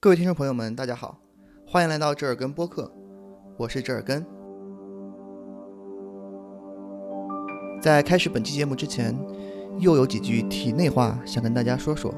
[0.00, 1.18] 各位听众朋友们，大家好，
[1.66, 2.88] 欢迎来到折耳根播客，
[3.56, 4.24] 我是折耳根。
[7.82, 9.12] 在开始本期节目之前，
[9.80, 12.14] 又有几句题内话想跟大家说说。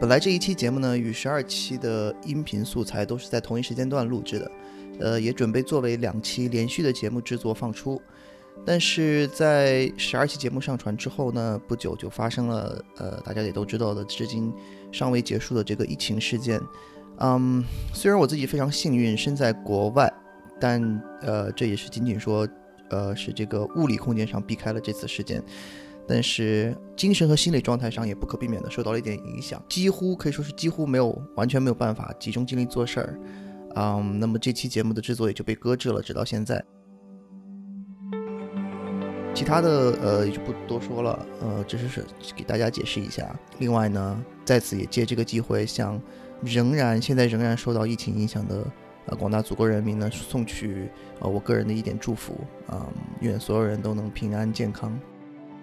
[0.00, 4.50] 本来这一期节目呢，与十二期的音频素材都是在同一时间段录制的，
[4.98, 8.02] 呃，也准备作为两期连续的节目制作放出。
[8.66, 14.52] 但是在十二期节目上传之后呢，不久就发生了呃，大家也都知道的，至今
[14.90, 16.60] 尚未结束的这个疫情事件。
[17.18, 17.62] 嗯，
[17.92, 20.12] 虽然我自己非常幸运身在国外，
[20.60, 22.48] 但呃，这也是仅仅说，
[22.90, 25.42] 呃，是这个物理空间上避开了这次事件，
[26.08, 33.20] 但是精神和心理状态上也不可避免的受到了一点影响，几乎可以说是几乎没有完全没有办法集中精力做事儿。
[33.76, 36.64] 嗯，那么这期节目的制作也就被搁置了，直到现在。
[39.34, 42.04] 其他的呃就不多说了，呃，只是是
[42.36, 43.34] 给大家解释一下。
[43.58, 46.00] 另外呢，在此也借这个机会，向
[46.40, 48.64] 仍然现在仍然受到疫情影响的
[49.06, 52.86] 呃广大祖国人民呢，送去呃我个人的一点祝福啊，
[53.20, 54.96] 愿所有人都能平安健康。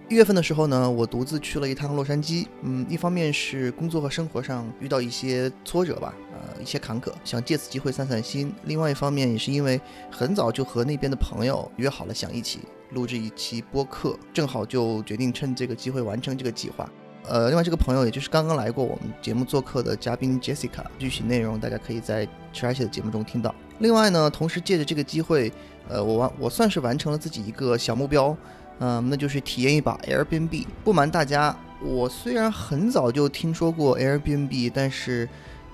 [0.09, 9.79] 一月份的时候呢，我独自去了一趟洛杉矶，嗯，一方面是工作和生活上遇到一些挫折吧，呃，一些坎坷，想借此机会散散心；另外一方面也是因为
[10.11, 12.59] 很早就和那边的朋友约好了，想一起。
[12.91, 16.89] 录制一期播客，正好就决定趁这个机会完成这个计划。
[17.27, 23.53] 呃，另外这个朋友也就是刚刚来过我们节目做客的嘉宾 Jessica，具体内容大家可以在迟而且的节目中听到。
[23.77, 25.51] 另外呢，同时借着这个机会，
[25.87, 28.35] 呃，我完我算是完成了自己一个小目标，
[28.79, 30.65] 嗯，那就是体验一把 Airbnb。
[30.83, 35.29] 不瞒大家，我虽然很早就听说过 Airbnb，但是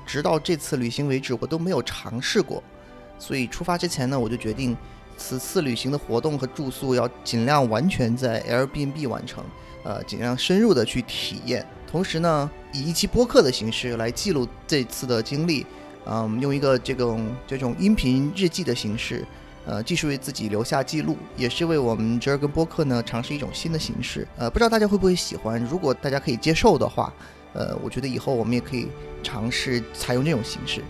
[0.05, 2.61] 直到这次旅行为止，我都没有尝试过。
[3.17, 4.75] 所以出发之前呢，我就决定。
[5.17, 9.43] 此次旅行的活动和住宿要尽量完全在 Airbnb 完成，
[9.83, 11.65] 呃，尽量深入的去体验。
[11.89, 15.65] 同时呢，以一期播客的形式来记录这次的经历，
[16.05, 19.25] 嗯，用一个这种这种音频日记的形式，
[19.65, 24.27] 呃，既是为自己留下记录，也是为我们折耳根播客呢尝试一种新的形式。
[24.37, 25.63] 呃，不知道大家会不会喜欢？
[25.63, 27.13] 如果大家可以接受的话，
[27.53, 28.89] 呃，我觉得以后我们也可以
[29.23, 30.83] 尝试采用这种形式。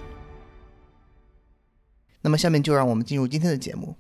[2.22, 3.96] 那么下面就让我们进入今天的节目。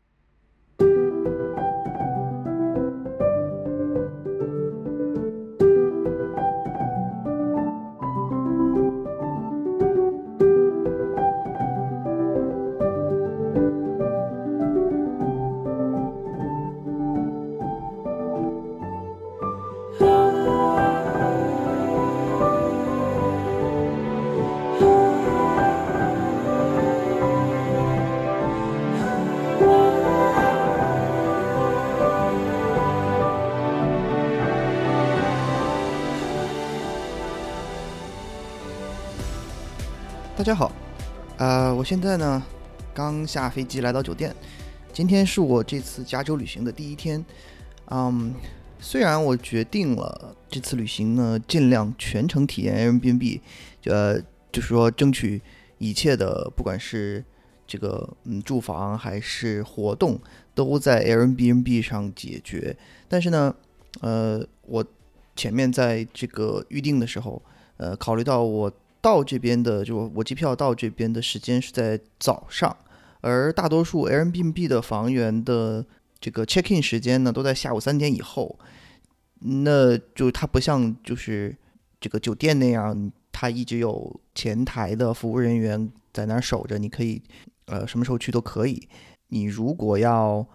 [40.47, 40.72] 大家好，
[41.40, 42.41] 呃，我现在呢
[42.94, 44.34] 刚下飞机来到酒店，
[44.94, 47.25] 今天是我这次加州旅行的第一天。
[47.90, 48.34] 嗯，
[48.80, 53.41] 虽然我决定了这次旅行呢尽量全程体验 Airbnb，
[53.88, 55.41] 呃，就是说争取
[55.80, 57.22] 一切的，不管是
[57.68, 60.18] 这个嗯住房还是活动
[60.56, 62.74] 都在 Airbnb 上解决，
[63.09, 63.53] 但是呢，
[64.00, 64.85] 呃，我
[65.35, 67.41] 前面在这个预定的时候，
[67.75, 68.72] 呃，考虑到我。
[69.02, 72.75] 到这边的就我机票到这边的时间是在早上，
[73.22, 75.85] 而大多数 Airbnb 的房源的
[76.19, 78.58] 这个 check in 时间呢都在下午三点以后，
[79.40, 81.56] 那就它不像就是
[82.00, 87.22] 这个酒店那样，它一直有前台的服务人员在那儿守着，你可以
[87.66, 88.88] 呃什么时候去都可以。
[89.29, 90.47] 你如果要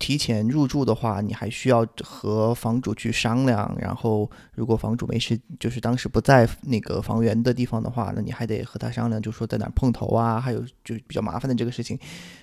[0.00, 3.72] 提前入住的话，你还需要和房主去商量。
[3.78, 11.96] 然后，如果房主没事，就是当时不在那个房源的地方的话，那你还得和他商量，就说在哪碰头啊，还有就比较麻烦的这个事情。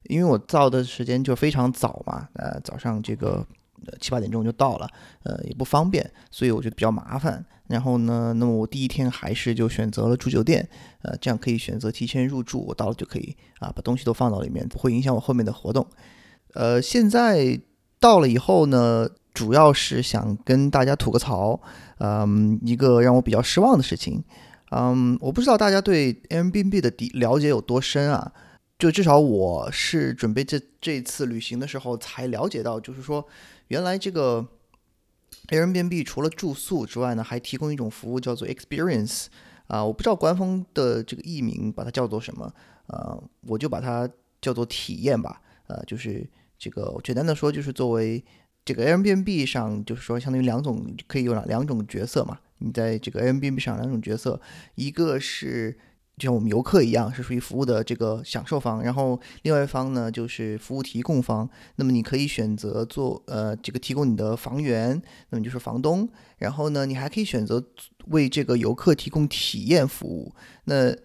[0.04, 3.46] 因为我到的时间就非常早嘛，呃，早上这个
[4.00, 4.88] 七八点钟就到了，
[5.24, 7.44] 呃，也不方便，所以我觉得比较麻烦。
[7.68, 10.70] 然后呢，那么我第一天还是就选择了住酒店，
[11.02, 15.86] 呃，这样可以选择提前入住，我到了就可以啊，把东西都放到里面，不会影响我后面的活动。
[16.54, 17.60] 呃，现在
[18.00, 21.60] 到了以后呢，主要是想跟大家吐个槽，
[22.00, 24.24] 嗯，一个让我比较失望的事情，
[24.72, 28.32] 嗯，我不知道大家对 Airbnb 的了解有多深啊，
[28.80, 33.26] 就至少我是准备这这次旅行的时候才了解到，就是说
[33.68, 34.46] 原来这个
[35.50, 39.26] Airbnb 除了住宿之外呢，还提供一种服务叫做 Experience，
[39.68, 42.52] 啊，我不知道官方的这个译名把它叫做什么，
[42.88, 44.10] 呃，我就把它
[44.42, 45.42] 叫做体验吧。
[45.68, 46.28] 呃，就是
[46.58, 48.24] 这个简单的说，就是作为
[48.66, 52.40] 这个 Airbnb 上，就是说相当于两种可以有两两种角色嘛。
[52.60, 54.42] 你在这个 Airbnb 上两种角色，
[54.76, 55.78] 一个是
[56.18, 61.48] 就像我们游客一样，是属于服务的这个享受方，然后另外一方呢就是服务提供方。
[61.76, 65.00] 那么你可以选择做呃这个提供你的房源，
[65.30, 66.10] 那么就是房东。
[66.40, 67.64] 然后呢，你还可以选择
[68.08, 70.34] 为这个游客提供体验服务。
[70.64, 70.96] 那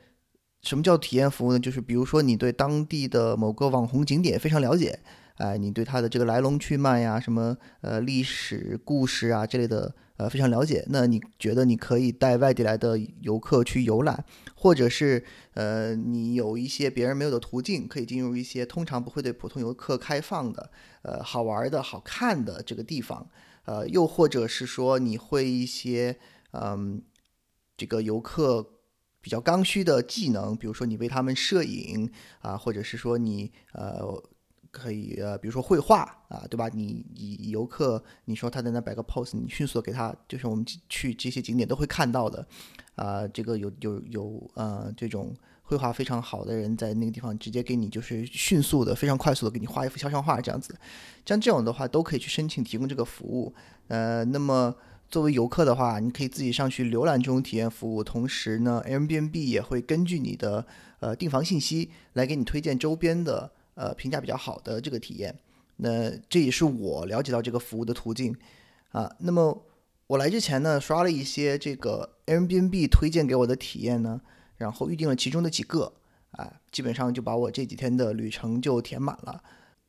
[0.62, 1.58] 什么叫体验服务呢？
[1.58, 5.00] 就是比如说你对当地的某个网红景点非常了解。
[5.36, 10.84] 哎，你对它的这个来龙去脉呀，什么呃历史故事啊这类的，呃非常了解。
[10.90, 14.24] 那你觉得你可以带外地来的游客去游览，
[14.54, 15.24] 或者是
[15.54, 20.70] 呃你有一些别人没有的途径，可以进入一些通常不会对普通游客开放的，
[21.02, 23.26] 呃好玩的好看的这个地方，
[23.64, 26.18] 呃又或者是说你会一些
[26.52, 27.02] 嗯
[27.76, 28.64] 这个游客
[29.22, 32.10] 比较刚需的技能，比如说你为他们摄影
[32.40, 34.22] 啊，或者是说你呃。
[34.74, 36.66] 可以呃，比如说绘画啊，对吧？
[36.72, 42.46] 你你游客，你说他在那摆个 pose，你迅速的给他，就是我们去这些景点都会看到的，
[42.94, 50.74] 啊，这个有有有呃这种绘画非常好的人在那个地方直接给你就是迅速的、非常快速的给你画一幅肖像画这样子，
[51.26, 53.54] 像这种的话都可以去申请提供这个服务。
[53.88, 54.74] 呃，那么
[55.12, 60.66] 作为游客的话，你可以自己上去浏览这种体验服务，同时呢，Airbnb 也会根据你的
[60.98, 63.52] 呃订房信息来给你推荐周边的。
[63.74, 65.34] 呃，评价比较好的这个体验，
[65.76, 68.36] 那这也是我了解到这个服务的途径
[68.90, 69.10] 啊。
[69.20, 69.64] 那么
[70.08, 74.20] 我来之前呢，刷了一些这个 Airbnb 推荐给我的体验呢，
[74.58, 75.94] 然后预定了其中的几个，
[76.32, 79.42] 啊，基本上就把我这几天的旅程就填满了。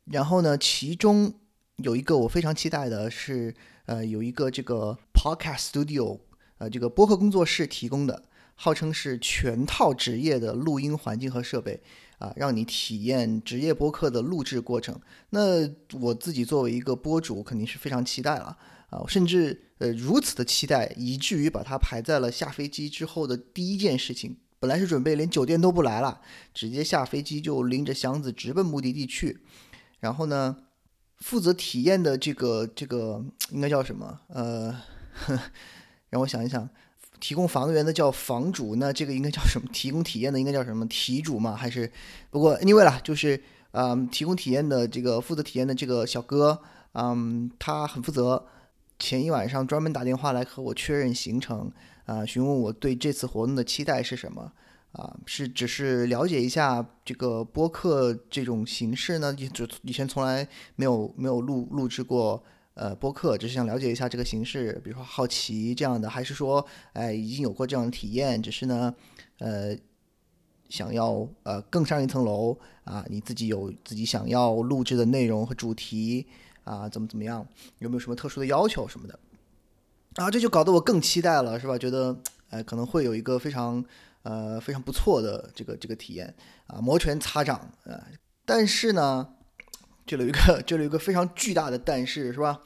[0.06, 1.34] 然后呢，其中
[1.76, 3.54] 有一个我非常期待的是，
[3.86, 6.20] 呃，有一个这个 Podcast Studio，
[6.58, 8.24] 呃，这个播客工作室提供的，
[8.56, 11.82] 号称是全套职业的录音环境和设备。
[12.20, 14.98] 啊，让你体验职业播客的录制过程。
[15.32, 15.70] 那
[16.00, 18.58] 我自己作为一个播主，肯定是非常期待了
[18.90, 24.38] 啊，甚至呃如此的期待，以至于把它排在了下飞机之后的第一件事情。
[24.58, 26.22] 本来是准备连酒店都不来了，
[26.54, 29.42] 直接下飞机就拎着箱子直奔目的地去。
[30.00, 30.56] 然后呢，
[31.24, 34.20] 负责体验的这个这个应该叫什么？
[34.28, 34.76] 呃，
[36.12, 36.70] 让我想一想。
[37.20, 39.66] 提供房源的叫房主，那这个应该叫什么？
[39.72, 40.86] 提供体验的应该叫什么？
[40.90, 41.56] 题主吗？
[41.56, 41.90] 还是
[42.30, 43.42] 不过 anyway 啦，就是
[43.72, 46.60] 嗯，提供体验的这个负责体验的这个小哥，
[46.92, 48.46] 嗯，他很负责。
[49.00, 51.72] 前一晚上专门打电话来和我确认行程，
[52.06, 54.52] 啊，询问我对这次活动的期待是什么？
[54.94, 59.32] 啊，是只是了解一下这个播客这种形式呢？
[59.34, 62.44] 就以前从来没有没有录录制过。
[62.76, 68.92] 呃，播客只是想了解一下这个形式，比如说好奇这样的，还是说，哎，已经有过这样的体验，只是呢，
[69.38, 69.78] 呃，
[70.70, 73.06] 想要呃更上一层楼啊？
[73.10, 76.26] 你自己有自己想要录制的内容和主题
[76.64, 76.90] 啊？
[76.90, 77.48] 怎么怎么样？
[77.78, 79.20] 有没有什么特殊的要求什么的？
[80.16, 81.78] 啊，这就搞得我更期待了，是吧？
[81.78, 82.18] 觉得
[82.50, 83.86] 哎，可能会有一个非常
[84.24, 86.36] 呃非常不错的这个这个体验
[86.68, 88.08] 啊，摩拳擦掌啊！
[88.46, 89.36] 但是呢。
[90.06, 92.60] 这里有一个， 这里有一个非常巨大的但是，是吧？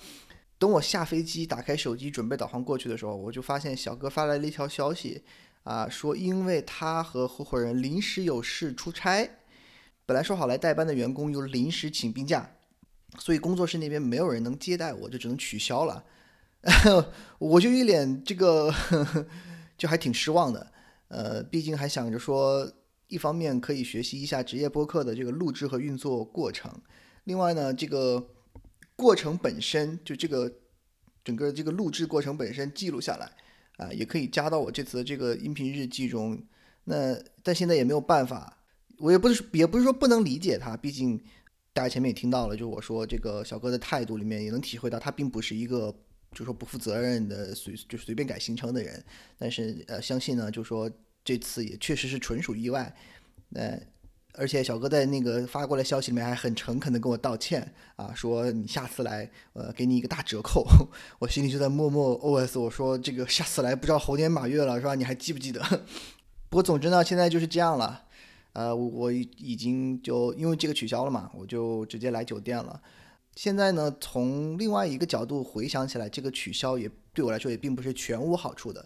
[0.58, 5.24] 等我下飞机，打开手机准备导航过去的时候，我就发现小哥发来了一条消息，
[5.62, 9.30] 啊，说因为他和合伙人临时有事出差，
[10.08, 12.50] 本来说好来代班的员工又临时请病假，
[13.20, 16.04] 所以工作室那边没有人能接待我，就只能取消了。
[17.38, 18.74] 我就一脸这个，
[19.78, 20.72] 就还挺失望的。
[21.10, 22.72] 呃，毕竟还想着说，
[23.08, 26.72] 一方面可以学习一下职业播客的这个录制和运作过程。
[27.24, 28.26] 另外呢，这个
[28.96, 30.52] 过程本身就这个
[31.24, 33.32] 整个这个录制过程本身记录下来
[33.78, 36.42] 啊，也可以加到我这次的这个音频日记中。
[36.84, 38.58] 那但现在也没有办法，
[38.98, 41.22] 我也不是也不是说不能理解他，毕竟
[41.74, 45.94] 大家前面也听到了，就我说这个小哥的态度里面也能体会到，他并不是一个
[46.34, 49.04] 就说不负责任的随就随便改行程的人。
[49.38, 50.90] 但是呃，相信呢，就说
[51.24, 52.96] 这次也确实是纯属意外。
[53.54, 53.80] 呃。
[54.40, 60.64] 而且小哥在那个发过来消息里面还很诚恳的跟我道歉啊，说你下次来，呃，给你一个大折扣。
[61.18, 64.94] 我心里就在默默 OS，我说这个下次来不知道猴年马月了是吧？
[64.94, 65.60] 你还记不记得？
[66.50, 68.04] 不过总之呢，现在就是这样了。
[68.54, 72.80] 呃，我已经就因为这个取消了嘛，我就直接来酒店了。
[73.38, 78.84] 现在呢，从另外一个角度回想起来，这个取消也对我来说也并不是全无好处的。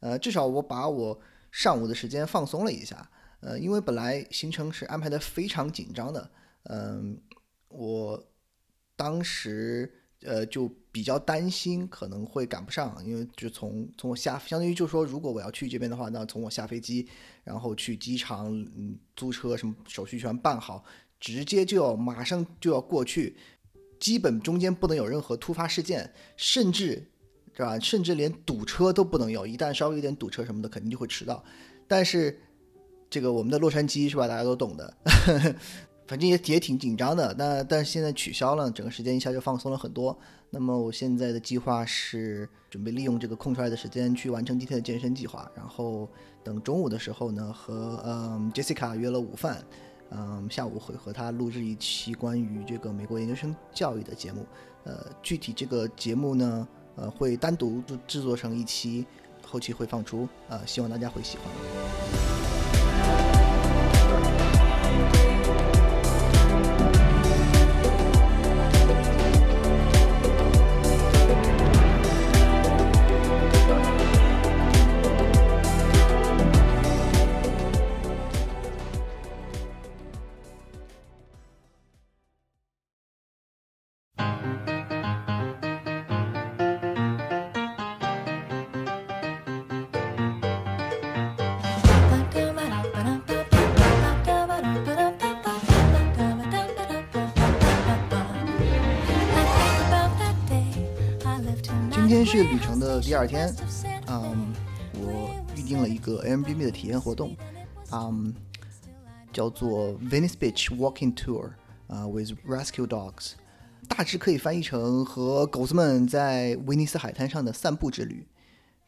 [0.00, 1.18] 呃，至少我把我
[1.50, 3.10] 上午的时间放松了一下。
[3.40, 6.30] 呃，因为本来行程是安排的非常紧张的，
[6.64, 7.18] 嗯，
[7.68, 8.22] 我
[8.94, 17.08] 当时呃就比较担心可能会赶不上，因为就从从我下，相当于就说如果我要去这边的话，那从我下飞机，
[17.42, 20.84] 然后去机场，嗯，租车什么手续全办好，
[21.18, 23.36] 直接就要马上就要过去，
[23.98, 27.06] 基本中间不能有任何突发事件，甚至
[27.56, 27.78] 是吧？
[27.78, 31.42] 甚至连堵车都不能有，一旦稍微有点堵车什么的，肯定就会迟到。
[31.86, 32.38] 但是
[33.08, 34.26] 这个我们的洛杉矶是吧？
[34.26, 34.94] 大家都懂的，
[36.06, 37.34] 反正也也挺紧张的。
[37.38, 40.18] 那但是现在取消了，整个时间一下就放松了很多。
[40.50, 46.08] 那么我现在的计划是准备利用这个空出来的时间去完成今天的健身计划，然后
[46.42, 49.64] 等中午的时候呢，和嗯 Jessica 约了午饭。
[50.16, 54.46] 嗯，下午会和他录制一期关于这个美国研究生教育的节目。
[54.84, 59.04] 呃，具体这个节目呢，呃，会单独制制作成一期，
[59.44, 60.28] 后期会放出。
[60.48, 62.33] 呃，希望大家会喜欢。
[102.34, 103.54] 去旅程的第二天，
[104.08, 104.52] 嗯，
[104.94, 107.36] 我预定了一个 Airbnb 的体验活动，
[107.92, 108.34] 嗯，
[109.32, 111.50] 叫做 Venice Beach Walking Tour，
[111.86, 113.34] 啊，with Rescue Dogs，
[113.86, 118.26] 大致可以翻译成和狗子们在威尼斯海滩上的散步之旅。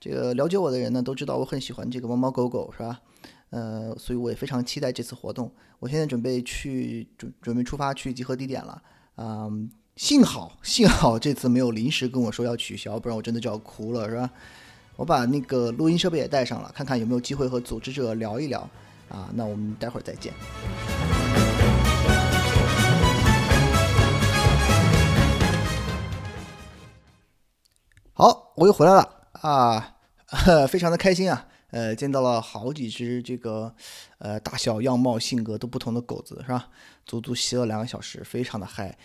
[0.01, 3.01] 这个了解我的人呢，都知道我很喜欢这个猫猫狗狗，是吧？
[3.51, 5.53] 呃，所以我也非常期待这次活动。
[5.79, 8.83] 我现在准备去准准备出发去集合地点了，
[9.19, 9.71] 嗯。
[9.97, 14.31] 幸好，幸好这次没有临时跟我说要取消，不然我真的就要哭了，是吧？
[14.95, 18.61] 我把那个录音设备也带上了，看看有没有机会和组织者聊一聊
[19.09, 19.31] 啊。
[19.33, 20.35] 那我们待会儿再见。
[28.13, 29.11] 好，我又回来了
[29.41, 29.97] 啊，
[30.69, 31.49] 非常的开心啊。
[31.71, 33.75] 呃，见到了好几只这个
[34.19, 36.69] 呃大小、样貌、性格都不同的狗子，是吧？
[37.07, 38.99] 足足吸了两个小时，非常的嗨。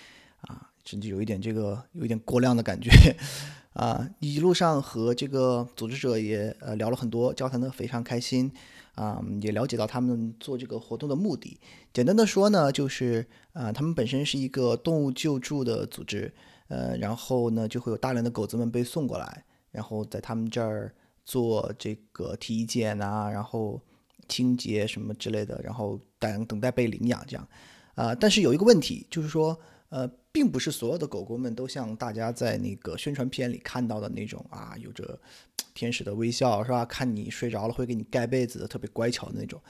[0.83, 2.89] 甚至有一点这个有一点过量的感觉，
[3.73, 8.51] 啊，一路上和这个组织者也呃聊了很多，交谈的非常开心，
[8.95, 11.57] 啊，也了解到他们做这个活动的目的。
[11.93, 16.33] 简单的说呢，就是啊，他们本身是一个动物救助的组织，
[16.67, 23.79] 呃，然后呢就会有大量的狗子们被送过来，然后在他们这儿做这个体检啊，然后
[24.27, 27.47] 清洁什么之类的，然后等等待被领养这样，
[27.95, 29.57] 啊，但是有一个问题就是说。
[29.91, 35.19] 呃，并不是所有的狗狗们都像大家在那个宣传片里看到的那种啊，有着
[35.73, 36.85] 天使的微笑，是吧？
[36.85, 39.61] 看你睡着了会给你盖被子，特别乖巧的那种。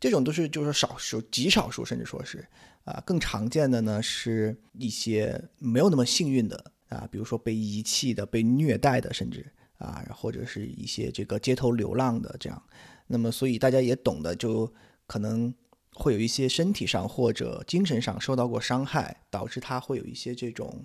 [0.00, 2.42] 这种都是就是少数，极少数，甚至说是
[2.84, 9.44] 啊，更常见的呢是一些没有那么幸运的啊，比如说被遗弃的、被虐待的，甚至
[9.76, 12.62] 啊，或者是一些这个街头流浪的这样。
[13.06, 14.72] 那么，所以大家也懂得，就
[15.06, 15.54] 可能。
[15.98, 20.84] 会有一些身体上或者精神上受到过伤害，导致他会有一些这种，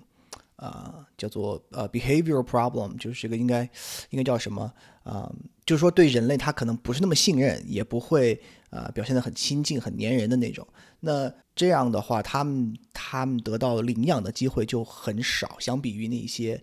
[0.56, 3.62] 呃，叫做呃 behavioral problem，就是这个应该
[4.08, 4.72] 应该叫什么
[5.04, 5.30] 啊？
[5.66, 8.40] 就是说对人类他可能不是那么信任，也不会
[8.70, 10.66] 呃表现得很亲近、很粘人的那种。
[11.00, 16.60] 那这样的话，他们他们得到领养的机会就很少，相比于那些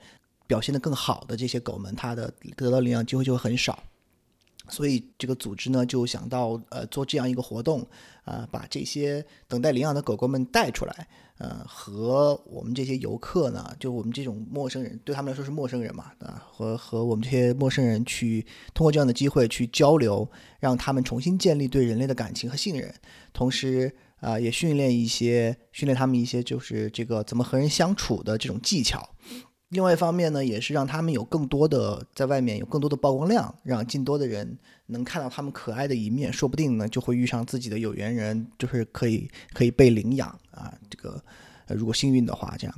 [0.48, 3.84] 表现得更好的这些狗们，它的得到领养机会就会很少。
[4.69, 7.85] 所以这个组织呢，就想到呃做这样一个活动，
[8.23, 11.07] 啊，把这些等待领养的狗狗们带出来，
[11.38, 22.93] 呃，和我们这些游客呢，就我们这种陌生人，对他们来说是陌生人嘛，啊，和和我们这些陌生人去通过这样的机会去交流，让他们重新建立对人类的感情和信任，
[23.33, 29.09] 同时啊，也训练一些训练他们一些就是这个怎么和人相处的这种技巧。
[29.69, 34.57] 另外一方面呢，也是让他们有更多的在外面有更多的曝光量，让更多的人
[34.88, 40.73] 能看到他们可爱的一面，说不定呢就会遇上自己的有缘人，就是可以可以被领养啊。
[40.89, 41.21] 这个
[41.67, 42.75] 呃，如果幸运的话，这样，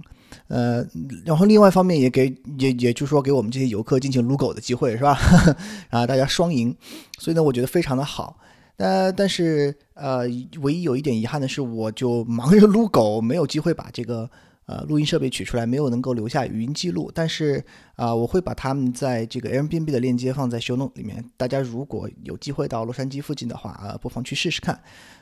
[0.50, 0.86] 呃，
[1.26, 2.28] 然后另外一方面也给
[2.60, 5.18] 也也就是说给我们这些游客进行撸狗的机会，是吧？
[5.92, 6.76] 啊，大家双赢，
[7.20, 8.38] 所以呢，我觉得非常的好。
[8.76, 10.24] 呃，但是呃，
[10.60, 14.30] 唯一有一点遗憾的是，我就忙着撸狗，没有机会把这个。
[14.68, 17.62] 呃，录音设备取出来没有能够留下语音记录，但是
[17.96, 21.24] 啊，我会把他们在这个 Airbnb 的链接放在 Show Note 里面。
[21.36, 24.82] 大家如果有机会到洛杉矶附近的话，啊，不妨去试试看。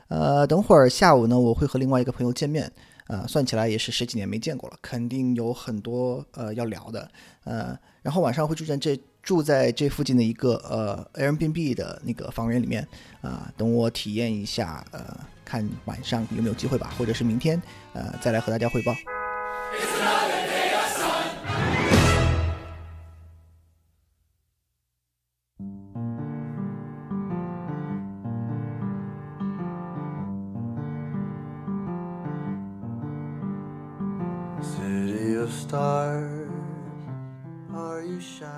[0.10, 2.72] 呃，等会儿下午呢，我会和另外一个朋友见面，
[3.08, 7.10] 呃，算起来也是十几年没见过了，肯定有很多呃要聊的。
[7.46, 12.88] 呃，然后晚上会住在这住在这附近的一个呃 Airbnb 的那个房源里面
[13.22, 17.60] 啊，等我体验一下，呃，看晚上有没有机会吧，或者是明天
[17.94, 18.94] 呃再来和大家汇报。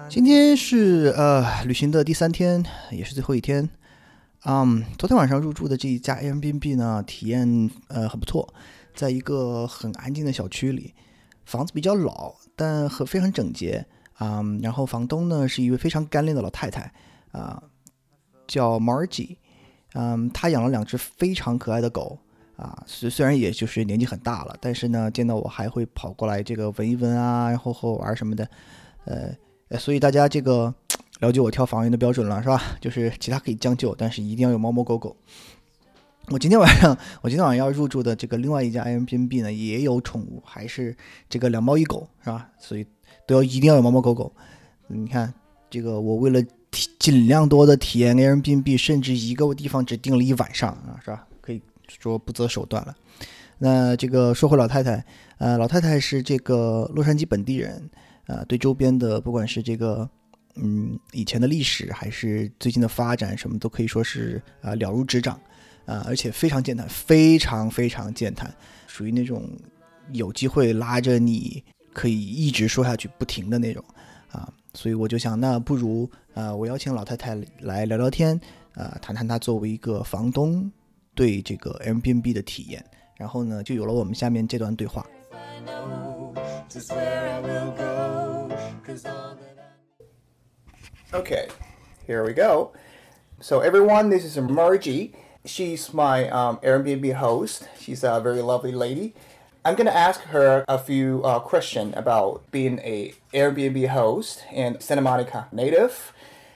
[0.09, 3.67] 今天是呃旅行的第三天，也是最后一天。
[4.43, 8.53] 嗯，昨天晚上入住的这一家 Airbnb 呢，体验呃很不错。
[9.01, 10.93] 在一个很安静的小区里，
[11.43, 13.83] 房子比较老，但很非常整洁。
[14.19, 16.93] 嗯，然后房东呢是一位非常干练的老太太，
[17.31, 17.63] 啊，
[18.45, 19.37] 叫 Margie。
[19.93, 22.19] 嗯，她养了两只非常可爱的狗。
[22.57, 28.47] 啊，虽虽然也就是年纪很大了，但是呢，见到我还会跑过来这个闻一闻啊，然后和我玩什么的，
[29.05, 30.71] 呃，所以大家这个
[31.21, 32.61] 了解我挑房源的标准了是吧？
[32.79, 35.17] 就是其他可以将就，但是一定要有猫猫狗狗。
[36.27, 40.95] 我今天晚上，我今天晚上要入住的这个另外一家 Airbnb 呢，也有宠物，还是
[41.27, 42.49] 这个两猫一狗是吧？
[42.59, 42.85] 所以
[43.27, 44.31] 都要一定要有猫猫狗狗。
[44.87, 45.33] 你看，
[45.69, 51.27] 这个我为了体尽量多的体验 Airbnb，甚至一个地方只订了一晚上啊，是吧？
[51.41, 51.61] 可以
[51.99, 52.95] 说不择手段了。
[53.57, 55.03] 那这个说回老太太，
[55.37, 57.89] 呃，老太太是这个洛杉矶本地人，
[58.27, 60.09] 呃，对周边的不管是这个
[60.55, 65.39] 嗯以前的历史，还是最近的发展，什么都可以说是啊了如指掌，
[65.85, 68.53] 啊，而且非常健谈，非常非常健谈，
[68.87, 69.49] 属于那种
[70.11, 73.83] 有机会拉着你可以一直说下去不停的那种
[74.31, 74.51] 啊。
[74.73, 78.39] 所以我就想，那不如啊，我邀请老太太来聊聊天，
[78.75, 80.71] 啊，谈谈她作为一个房东。
[81.13, 82.83] 对这个 Airbnb 的体验，
[83.17, 85.05] 然后呢，就有了我们下面这段对话。
[91.11, 91.49] Okay,
[92.07, 92.71] here we go.
[93.41, 95.11] So everyone, this is Margie.
[95.45, 97.67] She's my um, Airbnb host.
[97.79, 99.13] She's a very lovely lady.
[99.63, 105.01] I'm gonna ask her a few uh, questions about being a Airbnb host and Santa
[105.01, 106.13] Monica native.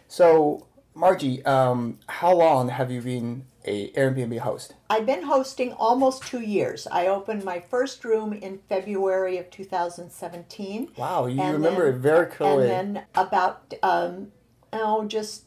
[0.07, 4.75] So Margi, um, how long have you been a Airbnb host?
[4.89, 6.87] I've been hosting almost two years.
[6.91, 10.91] I opened my first room in February of 2017.
[10.97, 12.71] Wow, you remember then, it very clearly.
[12.71, 14.31] And then about um,
[14.71, 15.44] oh, just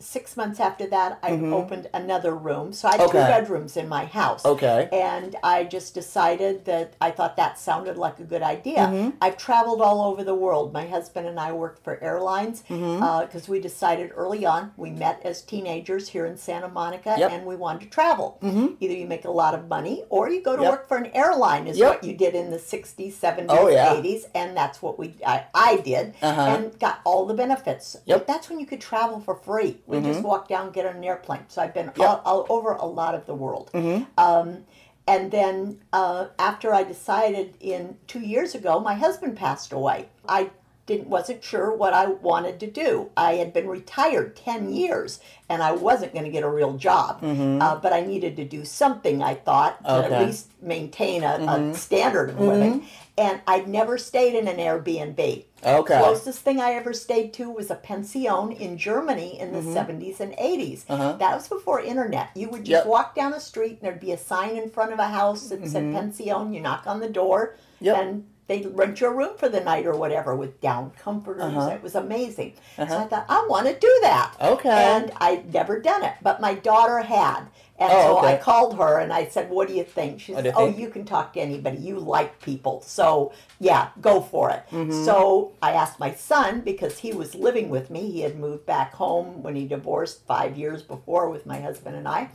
[0.00, 1.52] six months after that, I mm-hmm.
[1.52, 2.72] opened another room.
[2.72, 3.12] So I had okay.
[3.12, 4.44] two bedrooms in my house.
[4.44, 4.88] Okay.
[4.92, 8.78] And I just decided that I thought that sounded like a good idea.
[8.78, 9.16] Mm-hmm.
[9.20, 10.72] I've traveled all over the world.
[10.72, 13.02] My husband and I worked for airlines because mm-hmm.
[13.02, 17.30] uh, we decided early on, we met as teenagers here in Santa Monica yep.
[17.30, 18.38] and we wanted to travel.
[18.42, 18.74] Mm-hmm.
[18.80, 20.70] Either you make a lot of money or you go to yep.
[20.70, 21.90] work for an airline, is yep.
[21.90, 23.94] what you did in the 60s, 70s, oh, yeah.
[23.94, 24.24] 80s.
[24.34, 26.40] And that's what we I, I did uh-huh.
[26.40, 27.96] and got all the benefits.
[28.06, 28.18] Yep.
[28.18, 30.06] But that's when you could travel for free we mm-hmm.
[30.06, 31.44] just walk down, get on an airplane.
[31.48, 31.98] So I've been yep.
[31.98, 33.70] all, all, over a lot of the world.
[33.74, 34.04] Mm-hmm.
[34.16, 34.64] Um,
[35.06, 40.08] and then uh, after I decided in two years ago, my husband passed away.
[40.28, 40.50] I
[40.90, 43.10] didn't wasn't sure what I wanted to do.
[43.16, 47.22] I had been retired ten years, and I wasn't going to get a real job.
[47.22, 47.62] Mm-hmm.
[47.62, 49.22] Uh, but I needed to do something.
[49.22, 50.14] I thought to okay.
[50.14, 51.70] at least maintain a, mm-hmm.
[51.70, 52.80] a standard of living.
[52.80, 55.44] Mm-hmm and I'd never stayed in an Airbnb.
[55.62, 55.98] Okay.
[55.98, 59.76] Closest thing I ever stayed to was a pension in Germany in the mm-hmm.
[59.76, 60.84] 70s and 80s.
[60.88, 61.16] Uh-huh.
[61.18, 62.30] That was before internet.
[62.34, 62.86] You would just yep.
[62.86, 65.60] walk down the street and there'd be a sign in front of a house that
[65.60, 65.68] mm-hmm.
[65.68, 66.54] said pension.
[66.54, 67.98] You knock on the door yep.
[67.98, 71.44] and they'd rent your room for the night or whatever with down comforters.
[71.44, 71.70] Uh-huh.
[71.70, 72.54] It was amazing.
[72.76, 72.88] Uh-huh.
[72.88, 74.34] So I thought, I want to do that.
[74.40, 74.68] Okay.
[74.68, 77.42] And I'd never done it, but my daughter had.
[77.78, 78.34] And oh, so okay.
[78.34, 80.78] I called her and I said, "What do you think?" She said, "Oh, think?
[80.78, 81.78] you can talk to anybody.
[81.78, 85.02] You like people, so yeah, go for it." Mm-hmm.
[85.06, 88.10] So I asked my son because he was living with me.
[88.10, 92.06] He had moved back home when he divorced five years before with my husband and
[92.06, 92.28] I,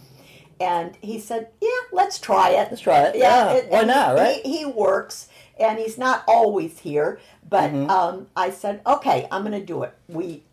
[0.60, 2.70] and he said, "Yeah, let's try it.
[2.72, 3.16] Let's try it.
[3.16, 3.62] Yeah, yeah.
[3.68, 4.16] why not?
[4.16, 4.42] Right?
[4.44, 7.90] He, he, works." And he's not always here, but mm-hmm.
[7.90, 9.94] um, I said, okay, I'm going to do it.
[10.08, 10.44] We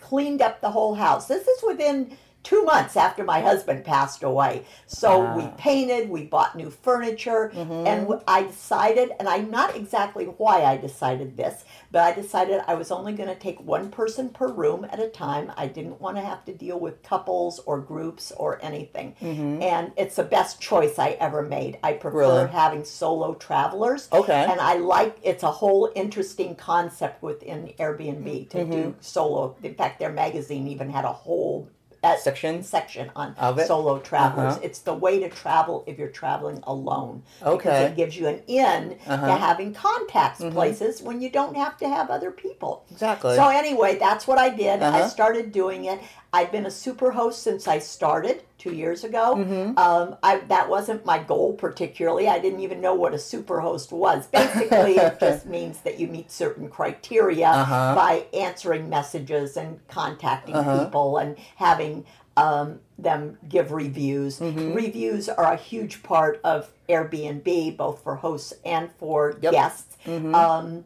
[0.00, 1.26] cleaned up the whole house.
[1.26, 4.64] This is within two months after my husband passed away.
[4.86, 5.36] So wow.
[5.36, 7.86] we painted, we bought new furniture, mm-hmm.
[7.88, 12.74] and I decided, and I'm not exactly why I decided this, but I decided I
[12.74, 15.52] was only going to take one person per room at a time.
[15.56, 19.16] I didn't want to have to deal with couples or groups or anything.
[19.20, 19.62] Mm-hmm.
[19.62, 21.78] And it's the best choice I ever made.
[21.82, 22.46] I prefer really?
[22.48, 24.08] having solo travelers.
[24.12, 24.46] Okay.
[24.48, 28.70] And I like it's a whole interesting concept within Airbnb to mm-hmm.
[28.70, 29.56] do solo.
[29.64, 31.68] In fact, their magazine even had a whole
[32.14, 33.34] section section on
[33.66, 34.54] solo travelers.
[34.54, 34.60] Uh-huh.
[34.62, 37.22] It's the way to travel if you're traveling alone.
[37.42, 37.56] Okay.
[37.56, 39.26] Because it gives you an in uh-huh.
[39.26, 40.54] to having contacts mm-hmm.
[40.54, 42.84] places when you don't have to have other people.
[42.90, 43.34] Exactly.
[43.36, 44.82] So anyway, that's what I did.
[44.82, 45.04] Uh-huh.
[45.04, 46.00] I started doing it.
[46.36, 49.36] I've been a super host since I started two years ago.
[49.36, 49.78] Mm-hmm.
[49.78, 52.28] Um, I, that wasn't my goal particularly.
[52.28, 54.26] I didn't even know what a super host was.
[54.26, 57.94] Basically, it just means that you meet certain criteria uh-huh.
[57.94, 60.84] by answering messages and contacting uh-huh.
[60.84, 62.04] people and having
[62.36, 64.38] um, them give reviews.
[64.38, 64.74] Mm-hmm.
[64.74, 69.52] Reviews are a huge part of Airbnb, both for hosts and for Yep.
[69.52, 69.96] guests.
[70.04, 70.34] Mm-hmm.
[70.34, 70.84] Um,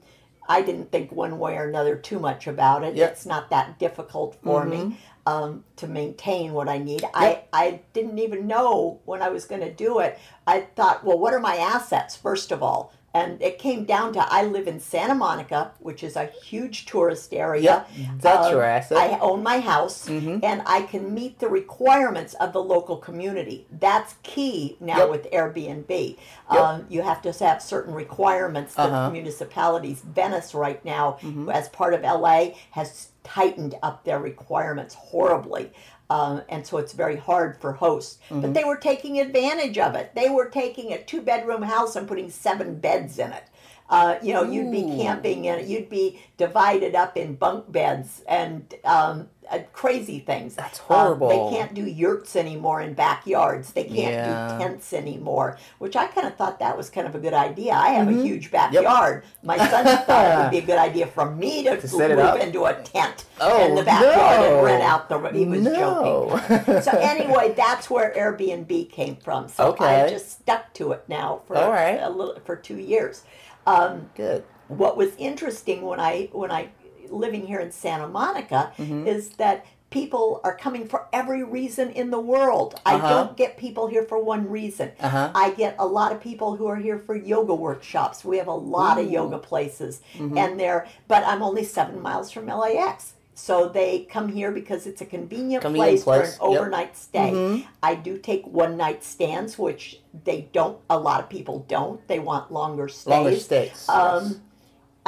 [0.48, 2.96] I didn't think one way or another too much about it.
[2.96, 3.12] Yep.
[3.12, 4.94] It's not that difficult for me Mm-hmm.
[5.26, 7.04] Um, to maintain what I need.
[7.14, 10.18] I, I didn't even know when I was going to do it.
[10.46, 12.92] I thought, well, what are my assets, first of all?
[13.12, 17.34] And it came down to I live in Santa Monica, which is a huge tourist
[17.34, 17.84] area.
[17.96, 18.98] Yep, that's Um, your asset.
[18.98, 20.44] I own my house Mhm.
[20.44, 23.66] and I can meet the requirements of the local community.
[23.72, 25.10] That's key now Yep.
[25.10, 26.18] with Airbnb.
[26.52, 26.60] Yep.
[26.60, 29.10] Um, you have to have certain requirements that Uh-huh.
[29.10, 30.02] municipalities.
[30.02, 31.50] Venice, right now, Mm-hmm.
[31.50, 35.72] as part of LA, has tightened up their requirements horribly.
[36.08, 38.18] Um, and so it's very hard for hosts.
[38.28, 38.40] Mm-hmm.
[38.40, 40.12] But they were taking advantage of it.
[40.14, 43.44] They were taking a two bedroom house and putting seven beds in it.
[43.88, 45.66] Uh, you know, you'd be camping in it.
[45.66, 50.54] You'd be divided up in bunk beds and um, uh, crazy things.
[50.54, 51.28] That's Um, horrible.
[51.50, 53.72] they can't do yurts anymore in backyards.
[53.72, 54.48] They can't Yeah.
[54.52, 57.72] do tents anymore, which I kind of thought that was kind of a good idea.
[57.74, 58.20] I have Mhm.
[58.20, 59.24] a huge backyard.
[59.42, 62.16] My son thought it would be a good idea for me to, To set it
[62.16, 62.38] move up?
[62.40, 64.56] into a tent Oh, in the backyard no.
[64.58, 65.18] and rent out the.
[65.32, 66.40] He was no.
[66.48, 66.82] joking.
[66.82, 69.48] So anyway, that's where Airbnb came from.
[69.48, 70.04] So Okay.
[70.04, 71.98] I just stuck to it now for All right.
[72.00, 73.24] a little for two years.
[73.66, 74.44] Um, Good.
[74.68, 76.68] what was interesting when I when I
[77.10, 79.06] living here in Santa Monica Mhm.
[79.06, 82.80] is that people are coming for every reason in the world.
[82.86, 83.08] I Uh-huh.
[83.08, 84.92] don't get people here for one reason.
[85.00, 85.30] Uh huh.
[85.34, 88.24] I get a lot of people who are here for yoga workshops.
[88.24, 90.38] We have a lot of yoga places, Mhm.
[90.38, 90.86] and they're.
[91.08, 95.62] But I'm only seven miles from LAX, so they come here because it's a convenient,
[95.62, 96.60] Convenient place, place, for an yep.
[96.60, 97.32] overnight stay.
[97.32, 97.64] Mhm.
[97.82, 100.76] I do take one night stands, which they don't.
[100.88, 102.06] A lot of people don't.
[102.06, 103.10] They want longer stays.
[103.10, 103.88] Longer stays.
[103.88, 104.40] Um,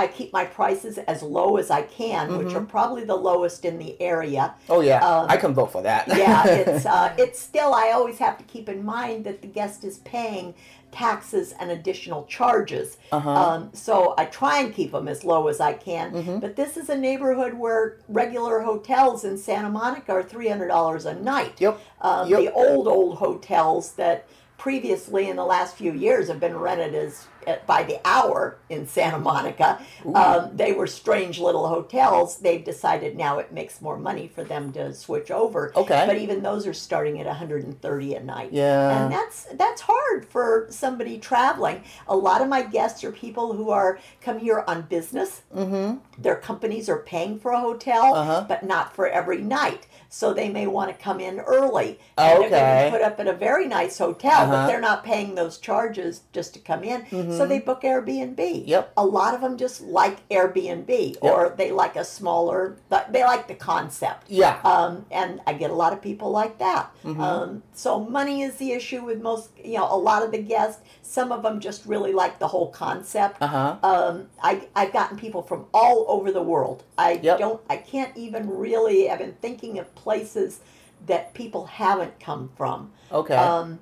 [0.03, 2.57] I keep my prices as low as I can, which Mhm.
[2.57, 4.45] are probably the lowest in the area.
[4.69, 6.03] oh yeah, um, I can vote for that.
[6.09, 7.73] Yeah, it's uh, it's still.
[7.85, 10.55] I always have to keep in mind that the guest is paying
[10.91, 12.99] taxes and additional charges.
[13.13, 13.31] uh-huh.
[13.31, 16.07] Um, so I try and keep them as low as I can.
[16.13, 16.41] Mhm.
[16.45, 21.07] But this is a neighborhood where regular hotels in Santa Monica are three hundred dollars
[21.07, 21.55] a night.
[21.59, 21.79] Yep.
[22.03, 22.41] Um, Yep.
[22.41, 24.27] The old old hotels that
[24.63, 28.87] previously in the last few years have been rented as uh, by the hour in
[28.87, 29.85] Santa Monica.
[30.15, 32.37] Um, they were strange little hotels.
[32.39, 35.73] They've decided now it makes more money for them to switch over.
[35.75, 36.05] Okay.
[36.07, 38.51] But even those are starting at 130 a night.
[38.53, 39.03] Yeah.
[39.03, 41.83] And that's that's hard for somebody traveling.
[42.07, 45.43] A lot of my guests are people who are come here on business.
[45.53, 45.99] mm-hmm.
[46.23, 48.45] Their companies are paying for a hotel, Uh-huh.
[48.49, 49.89] but not for every night.
[50.15, 51.99] So they may want to come in early.
[52.19, 52.85] Oh, And they're going okay.
[52.85, 54.43] to put up at a very nice hotel, Uh-huh.
[54.43, 54.53] Mm-hmm.
[54.53, 57.07] but they're not paying those charges just to come in.
[57.33, 58.65] So they book Airbnb.
[58.67, 58.93] Yep.
[58.99, 62.77] A lot of them just like Airbnb or they like a smaller,
[63.11, 64.25] they like the concept.
[64.29, 64.61] Yeah.
[64.65, 66.91] Um, and I get a lot of people like that.
[67.05, 67.19] Mhm.
[67.19, 70.83] Um, so money is the issue with most, you know, a lot of the guests.
[71.01, 73.41] Some of them just really like the whole concept.
[73.41, 73.77] Uh huh.
[73.83, 76.85] Um, I, I've gotten people from all over the world.
[76.99, 77.39] I Yep.
[77.39, 80.61] don't, I can't even really, I've been thinking of places
[81.07, 82.91] that people haven't come from.
[83.11, 83.35] Okay.
[83.37, 83.79] Um,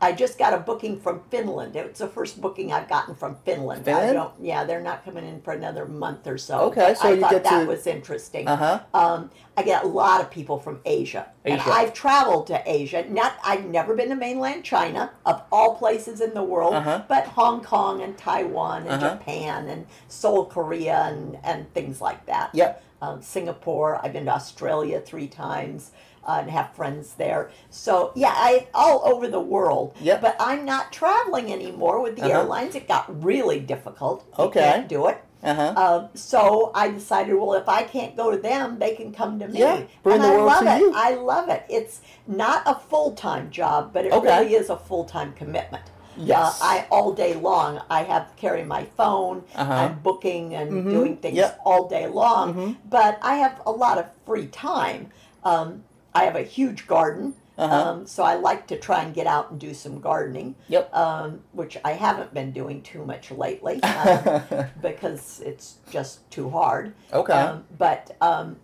[0.00, 1.74] I just got a booking from Finland.
[1.74, 3.80] It's the first booking I've gotten from Finland.
[3.80, 4.14] I Finland?
[4.14, 6.60] don't, yeah, they're not coming in for another month or so.
[6.70, 8.46] Okay, so I you thought get that to- was interesting.
[8.46, 8.80] uh huh.
[8.94, 11.26] Um, I get a lot of people from Asia.
[11.44, 11.70] And Asia.
[11.72, 13.06] I've traveled to Asia.
[13.08, 17.02] Not I've never been to mainland China, of all places in the world, Uh-huh.
[17.08, 19.16] but Hong Kong and Taiwan and Uh-huh.
[19.16, 22.50] Japan and Seoul, Korea and, and things like that.
[22.54, 22.84] Yep.
[23.00, 24.00] Um, Singapore.
[24.04, 25.90] I've been to Australia three times.
[26.26, 27.48] Uh, and have friends there.
[27.70, 29.96] So yeah, I all over the world.
[29.98, 30.18] Yeah.
[30.20, 32.40] But I'm not traveling anymore with the Uh-huh.
[32.40, 32.74] airlines.
[32.74, 34.26] It got really difficult.
[34.38, 34.60] Okay.
[34.60, 35.22] can't do it.
[35.42, 35.74] Uh huh.
[35.76, 39.48] Um, so I decided, well, if I can't go to them, they can come to
[39.48, 39.60] me.
[39.60, 40.80] Yeah, bring and the I world love to it.
[40.80, 40.92] you.
[40.94, 41.64] I love it.
[41.70, 44.40] It's not a full time job, but it Okay.
[44.40, 45.84] really is a full time commitment.
[46.18, 46.60] Yes.
[46.60, 47.80] Uh, I all day long.
[47.88, 49.44] I have carry my phone.
[49.54, 49.72] Uh-huh.
[49.72, 50.90] I'm booking and Mhm.
[50.90, 51.60] doing things Yep.
[51.64, 52.54] all day long.
[52.54, 52.76] Mhm.
[52.88, 55.10] But I have a lot of free time.
[55.44, 57.34] Um, I have a huge garden.
[57.56, 57.90] Uh-huh.
[57.90, 60.94] Um, so I like to try and get out and do some gardening, Yep.
[60.94, 63.82] um, which I haven't been doing too much lately.
[63.82, 64.42] Um,
[64.80, 66.94] because it's just too hard.
[67.12, 67.32] okay.
[67.32, 68.56] Um, but um,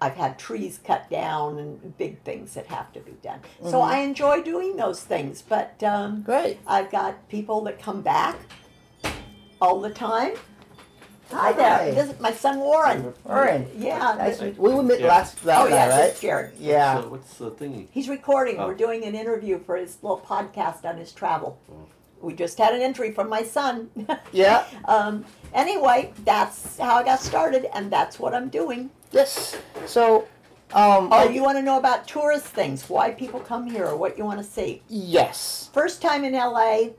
[0.00, 3.40] I've had trees cut down and big things that have to be done.
[3.64, 3.84] So Mhm.
[3.84, 5.42] I enjoy doing those things.
[5.42, 6.58] But um, Great.
[6.66, 8.36] I've got people that come back
[9.60, 10.32] all the time.
[11.32, 11.52] Hi Hi.
[11.52, 11.94] there.
[11.94, 13.12] This is my son Warren.
[13.24, 13.68] Warren.
[13.76, 14.14] Yeah.
[14.16, 14.38] Nice.
[14.38, 15.08] th- We were met Yeah.
[15.08, 16.20] last last oh, night, yes, right?
[16.20, 16.52] Jared.
[16.58, 16.94] Yeah.
[16.94, 17.88] What's, uh, what's the thingy?
[17.90, 18.58] He's recording.
[18.58, 18.66] Oh.
[18.68, 21.58] We're doing an interview for his little podcast on his travel.
[21.70, 21.74] Oh.
[22.20, 23.90] We just had an entry from my son.
[24.32, 24.64] Yeah.
[24.86, 28.90] um, anyway, that's how I got started, and that's what I'm doing.
[29.12, 29.56] Yes.
[29.86, 30.26] So,
[30.74, 34.18] Um, Oh, you want to know about tourist things, why people come here, or what
[34.18, 34.82] you want to see.
[34.88, 35.70] yes.
[35.72, 36.90] First time in LA,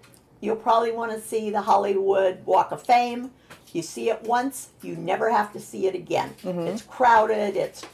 [0.41, 3.29] you'll probably want to see the Hollywood Walk of Fame.
[3.71, 6.33] You see it once, you never have to see it again.
[6.43, 6.61] Mm-hmm.
[6.61, 7.85] It's crowded, it's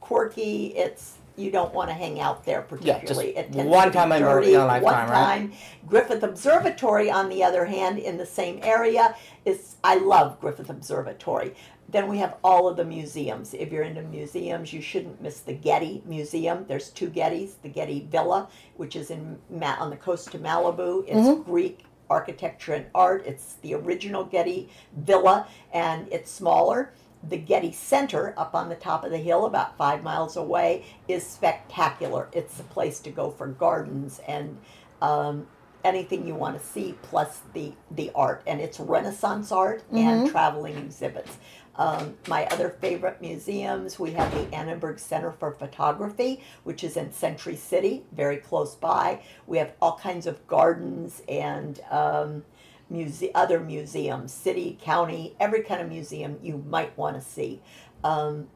[0.00, 3.36] quirky, it's you don't want to hang out there Yeah, just particularly.
[3.36, 5.10] it tends one to be time in a- dirty, in a lifetime, one right?
[5.10, 5.52] time.
[5.84, 11.56] Griffith Observatory, on the other hand, in the same area, is I love Griffith Observatory.
[11.88, 13.54] Then we have all of the museums.
[13.54, 16.64] If you're into museums, you shouldn't miss the Getty Museum.
[16.66, 17.52] There's two Gettys.
[17.62, 21.04] The Getty Villa, which is in Ma- on the coast of Malibu.
[21.06, 21.42] It's Mm-hmm.
[21.42, 23.24] Greek architecture and art.
[23.26, 26.92] It's the original Getty Villa, and it's smaller.
[27.28, 31.24] The Getty Center, up on the top of the hill, about five miles away, is
[31.26, 32.28] spectacular.
[32.32, 34.58] It's a place to go for gardens and
[35.00, 35.46] um,
[35.84, 40.76] anything you want to see, plus the the art, and it's Renaissance art and traveling
[40.76, 41.38] exhibits.
[41.76, 47.12] Um, my other favorite museums, we have the Annenberg Center for Photography, which is in
[47.12, 49.20] Century City, very close by.
[49.46, 52.44] We have all kinds of gardens and um,
[52.88, 57.60] muse- other museums, city, county, every kind of museum you might want to see.
[58.04, 58.46] Um,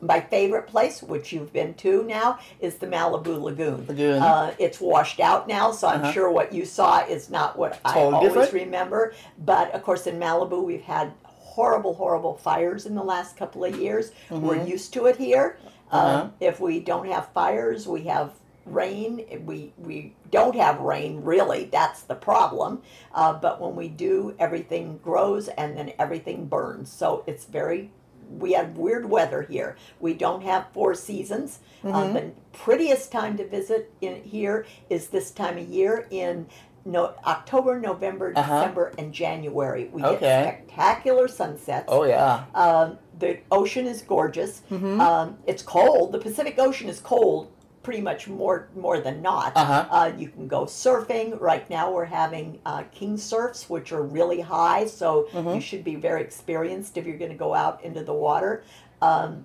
[0.00, 3.84] my favorite place, which you've been to now, is the Malibu Lagoon.
[3.88, 4.22] Lagoon.
[4.22, 6.12] Uh, it's washed out now, so I'm Uh-huh.
[6.12, 8.52] sure what you saw is not what I always different.
[8.52, 9.14] remember.
[9.44, 11.12] But of course, in Malibu, we've had
[11.58, 14.12] horrible, horrible fires in the last couple of years.
[14.30, 15.58] We're used to it here.
[15.90, 16.22] Uh-huh.
[16.22, 18.30] Um, if we don't have fires, we have
[18.64, 19.24] rain.
[19.44, 21.64] We we don't have rain really.
[21.64, 22.82] That's the problem.
[23.12, 26.92] Uh, but when we do, everything grows and then everything burns.
[26.92, 27.90] So it's very.
[28.30, 29.74] We have weird weather here.
[29.98, 31.58] We don't have four seasons.
[31.82, 36.46] Uh, the prettiest time to visit in here is this time of year in
[36.88, 38.58] no, October, November, Uh-huh.
[38.60, 39.88] December, and January.
[39.92, 40.18] We Okay.
[40.20, 41.84] get spectacular sunsets.
[41.88, 42.44] Oh yeah.
[42.54, 44.62] Um, the ocean is gorgeous.
[44.70, 45.00] Mm-hmm.
[45.00, 46.12] Um, it's cold.
[46.12, 47.50] The Pacific Ocean is cold,
[47.82, 49.52] pretty much more more than not.
[49.56, 49.86] Uh-huh.
[49.90, 51.38] Uh, you can go surfing.
[51.40, 55.54] Right now, we're having uh, king surfs, which are really high, so Mm-hmm.
[55.56, 58.62] you should be very experienced if you're going to go out into the water.
[59.02, 59.44] Um,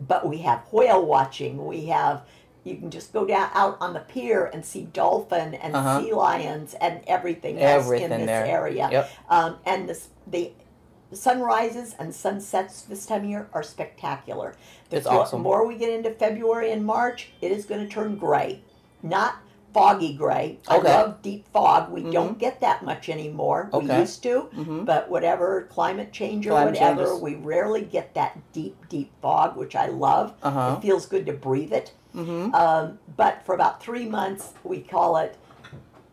[0.00, 1.64] but we have whale watching.
[1.66, 2.22] We have
[2.64, 6.00] you can just go down out on the pier and see dolphin and Uh-huh.
[6.00, 8.46] sea lions and everything else Everything in this there.
[8.46, 8.88] area.
[8.90, 9.10] Yep.
[9.28, 10.52] Um, and this, the
[11.12, 14.54] sunrises and sunsets this time of year are spectacular.
[14.90, 15.42] The It's awesome.
[15.42, 18.62] more we get into February and March, it is going to turn gray,
[19.02, 19.36] not
[19.74, 20.58] foggy gray.
[20.68, 20.88] I Okay.
[20.88, 21.00] Mm-hmm.
[21.00, 21.90] love deep fog.
[21.90, 23.70] We don't get that much anymore.
[23.72, 23.86] Okay.
[23.86, 24.84] We used to, Mhm.
[24.86, 27.20] but whatever climate change or Climate whatever, changes.
[27.20, 30.32] we rarely get that deep, deep fog, which I love.
[30.44, 30.76] Uh-huh.
[30.78, 31.92] It feels good to breathe it.
[32.14, 32.54] Mm-hmm.
[32.54, 35.36] Um, but for about three months, we call it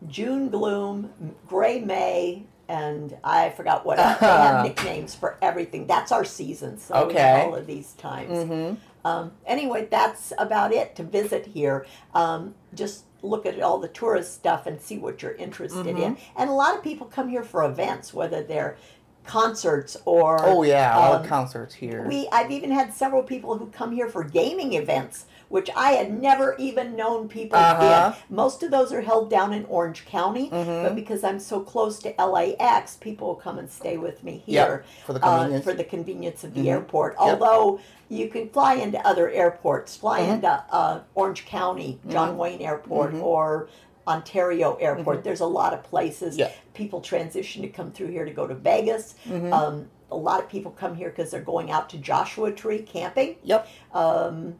[0.08, 1.10] June gloom,
[1.46, 4.18] gray May, and I forgot what else.
[4.18, 5.86] They have nicknames for everything.
[5.86, 6.78] That's our season.
[6.78, 7.42] So Okay.
[7.46, 8.30] all of these times.
[8.38, 8.74] Mm-hmm.
[9.04, 11.86] Um, anyway, that's about it to visit here.
[12.14, 16.02] Um, just look at all the tourist stuff and see what you're interested Mm-hmm.
[16.02, 16.16] in.
[16.36, 18.76] And a lot of people come here for events, whether they're
[19.24, 22.04] concerts or Oh yeah, a lot um, of concerts here.
[22.08, 26.18] we I've even had several people who come here for gaming events, which I had
[26.18, 28.12] never even known people Uh-huh.
[28.12, 28.34] did.
[28.34, 30.82] Most of those are held down in Orange County, Mhm.
[30.82, 34.66] but because I'm so close to LAX, people will come and stay with me Yep,
[34.66, 35.64] here for the uh, convenience.
[35.66, 36.70] for the convenience of the Mhm.
[36.70, 37.16] airport.
[37.20, 37.20] Yep.
[37.42, 40.32] Although you can fly into other airports, fly Mhm.
[40.36, 43.22] into uh, Orange County, John Wayne Airport, Mhm.
[43.22, 43.68] or
[44.08, 45.22] Ontario Airport.
[45.22, 46.38] There's a lot of places.
[46.38, 46.50] Mm-hmm.
[46.72, 49.16] People transition to come through here to go to Vegas.
[49.52, 53.36] Um, a lot of people come here because they're going out to Joshua Tree camping.
[53.44, 53.68] Yep.
[53.92, 54.54] Um,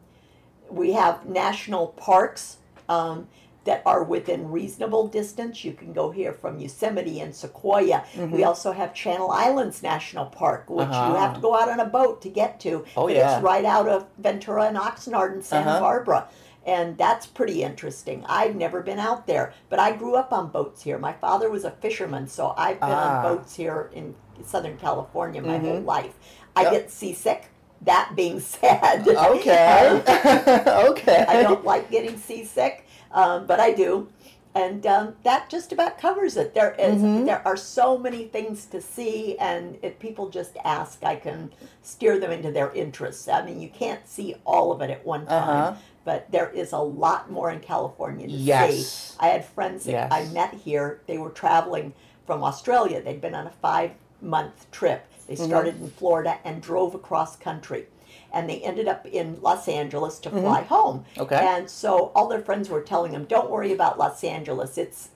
[0.73, 2.57] we have national parks
[2.89, 3.27] um,
[3.65, 5.63] that are within reasonable distance.
[5.63, 8.03] You can go here from Yosemite and Sequoia.
[8.17, 11.15] We also have Channel Islands National Park, which you Uh-huh.
[11.15, 12.83] have to go out on a boat to get to.
[12.97, 13.35] Oh, but yeah.
[13.35, 15.79] It's right out of Ventura and Oxnard and Santa Uh-huh.
[15.79, 16.27] Barbara.
[16.65, 18.23] And that's pretty interesting.
[18.27, 20.97] I've never been out there, but I grew up on boats here.
[20.97, 23.17] My father was a fisherman, so I've been Ah.
[23.17, 25.85] on boats here in Southern California my whole Mhm.
[25.85, 26.17] life.
[26.55, 26.71] I Yep.
[26.71, 27.49] get seasick.
[27.85, 30.01] That being said, Okay.
[30.67, 31.25] okay.
[31.27, 34.09] I don't like getting seasick, um, but I do.
[34.55, 36.53] And um, that just about covers it.
[36.53, 37.25] There is- Mhm.
[37.25, 42.19] there are so many things to see, and if people just ask, I can steer
[42.19, 43.27] them into their interests.
[43.27, 45.73] I mean, you can't see all of it at one time, Uh-huh.
[46.05, 48.85] but there is a lot more in California to Yes.
[48.85, 49.17] see.
[49.19, 50.11] I had friends that Yes.
[50.11, 51.01] I met here.
[51.07, 51.93] They were traveling
[52.27, 53.01] from Australia.
[53.01, 53.91] They'd been on a five
[54.21, 55.05] month trip.
[55.39, 55.51] They Mm-hmm.
[55.51, 57.87] started in Florida and drove across country.
[58.31, 60.99] And they ended up in Los Angeles to fly home.
[61.11, 61.21] Mm-hmm.
[61.21, 61.35] Okay.
[61.47, 64.77] And so all their friends were telling them, don't worry about Los Angeles.
[64.77, 65.09] It's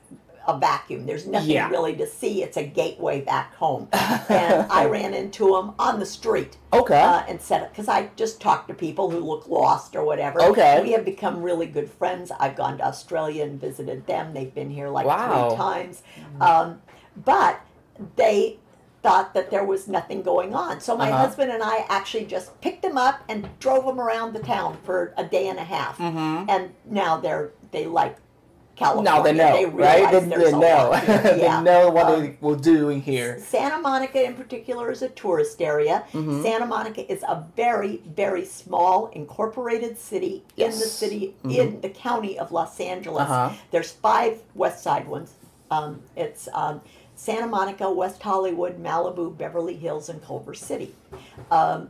[0.47, 1.05] a vacuum.
[1.05, 1.69] There's nothing Yeah.
[1.69, 2.41] really to see.
[2.43, 3.89] It's a gateway back home.
[3.93, 6.57] and I ran into him on the street.
[6.71, 7.01] Okay.
[7.01, 10.41] Uh, and said, because I just talk to people who look lost or whatever.
[10.43, 10.81] Okay.
[10.83, 12.31] We have become really good friends.
[12.39, 14.33] I've gone to Australia and visited them.
[14.33, 15.49] They've been here like Wow.
[15.49, 16.01] three times.
[16.39, 16.81] Um,
[17.25, 17.59] but
[18.15, 18.59] they
[19.03, 20.79] thought that there was nothing going on.
[20.81, 21.25] So my Uh-huh.
[21.25, 25.13] husband and I actually just picked them up and drove them around the town for
[25.17, 25.97] a day and a half.
[25.97, 26.49] Mm-hmm.
[26.49, 28.17] And now they're they like
[28.75, 29.11] California.
[29.11, 29.97] Now they know, right?
[30.11, 30.93] realize They, they know.
[30.93, 31.17] here.
[31.23, 33.39] they know what Um, they will do in here.
[33.39, 36.03] Santa Monica, in particular, is a tourist area.
[36.13, 36.43] Mm-hmm.
[36.43, 40.91] Santa Monica is a very, very small incorporated city in the Yes.
[40.91, 43.23] city in the county of Los Angeles.
[43.23, 43.49] Uh-huh.
[43.71, 45.33] There's five West Side ones.
[45.71, 46.81] Um, it's um,
[47.17, 50.95] Santa Monica, West Hollywood, Malibu, Beverly Hills, and Culver City.
[51.49, 51.89] Um,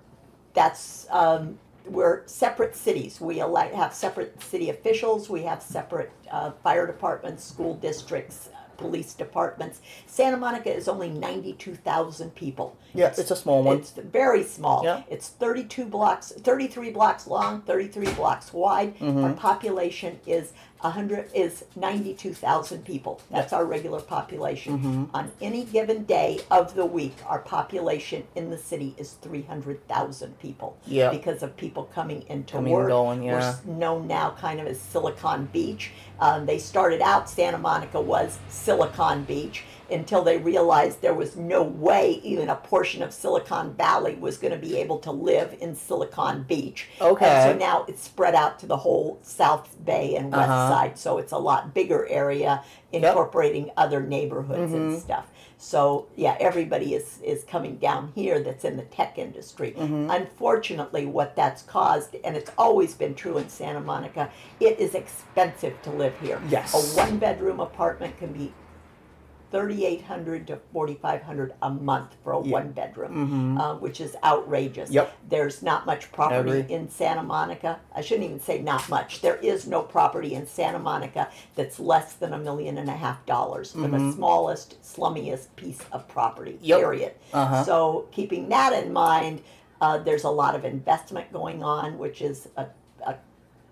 [0.54, 3.20] that's um, we're separate cities.
[3.20, 5.30] We elect, have separate city officials.
[5.30, 9.82] We have separate uh, fire departments, school districts, police departments.
[10.06, 12.78] Santa Monica is only ninety-two thousand people.
[12.94, 13.80] Yeah, it's a small one.
[13.80, 14.84] It's very small.
[14.86, 15.04] Yeah.
[15.10, 18.98] It's 32 blocks, 33 blocks long, 33 blocks wide.
[18.98, 19.24] Mm-hmm.
[19.26, 23.20] Our population is 100 is 92,000 people.
[23.32, 24.78] That's our regular population.
[24.78, 25.16] Mm-hmm.
[25.16, 30.78] On any given day of the week, our population in the city is 300,000 people.
[30.86, 31.10] Yeah.
[31.10, 32.90] Because of people coming into Coming and work.
[32.90, 35.92] going, We're known now kind of as Silicon Beach.
[36.20, 41.63] Um, they started out, Santa Monica was Silicon Beach until they realized there was no
[41.63, 45.76] way even a portion of Silicon Valley was going to be able to live in
[45.76, 46.88] Silicon Beach.
[47.02, 47.26] Okay.
[47.26, 50.69] And so now it's spread out to the whole South Bay and West Uh-huh.
[50.69, 54.76] Side, so it's a lot bigger area incorporating other neighborhoods Mm-hmm.
[54.93, 55.28] and stuff.
[55.60, 59.73] So yeah, everybody is is coming down here that's in the tech industry.
[59.76, 60.10] Mm-hmm.
[60.12, 65.82] Unfortunately, what that's caused, and it's always been true in Santa Monica, it is expensive
[65.82, 66.39] to live here.
[66.50, 66.73] Yes.
[66.76, 68.54] A one bedroom apartment can be
[69.52, 74.02] thirty eight hundred to forty five hundred a month for a one bedroom, uh, which
[74.02, 74.90] is outrageous.
[74.90, 74.96] Mm-hmm.
[74.96, 75.18] Yep.
[75.30, 77.80] There's not much property in Santa Monica.
[77.96, 79.22] I shouldn't even say not much.
[79.22, 83.26] There is no property in Santa Monica that's less than a million and a half
[83.26, 86.54] dollars for the smallest, slummiest piece of property.
[86.54, 86.66] Mm-hmm.
[86.66, 86.80] Yep.
[86.80, 87.14] Period.
[87.34, 87.64] Uh-huh.
[87.64, 89.42] So keeping that in mind,
[89.82, 92.66] uh, there's a lot of investment going on, which is a,
[93.06, 93.16] a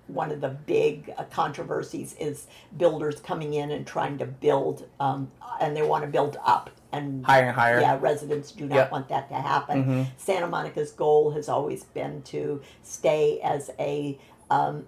[0.08, 5.32] one of the big uh, controversies is builders coming in and trying to build, um,
[5.60, 7.80] and they want to build up and Higher and higher.
[7.82, 8.92] yeah, residents do not Yep.
[8.92, 9.84] want that to happen.
[9.84, 10.04] Mm-hmm.
[10.18, 14.18] Santa Monica's goal has always been to stay as a
[14.50, 14.86] um,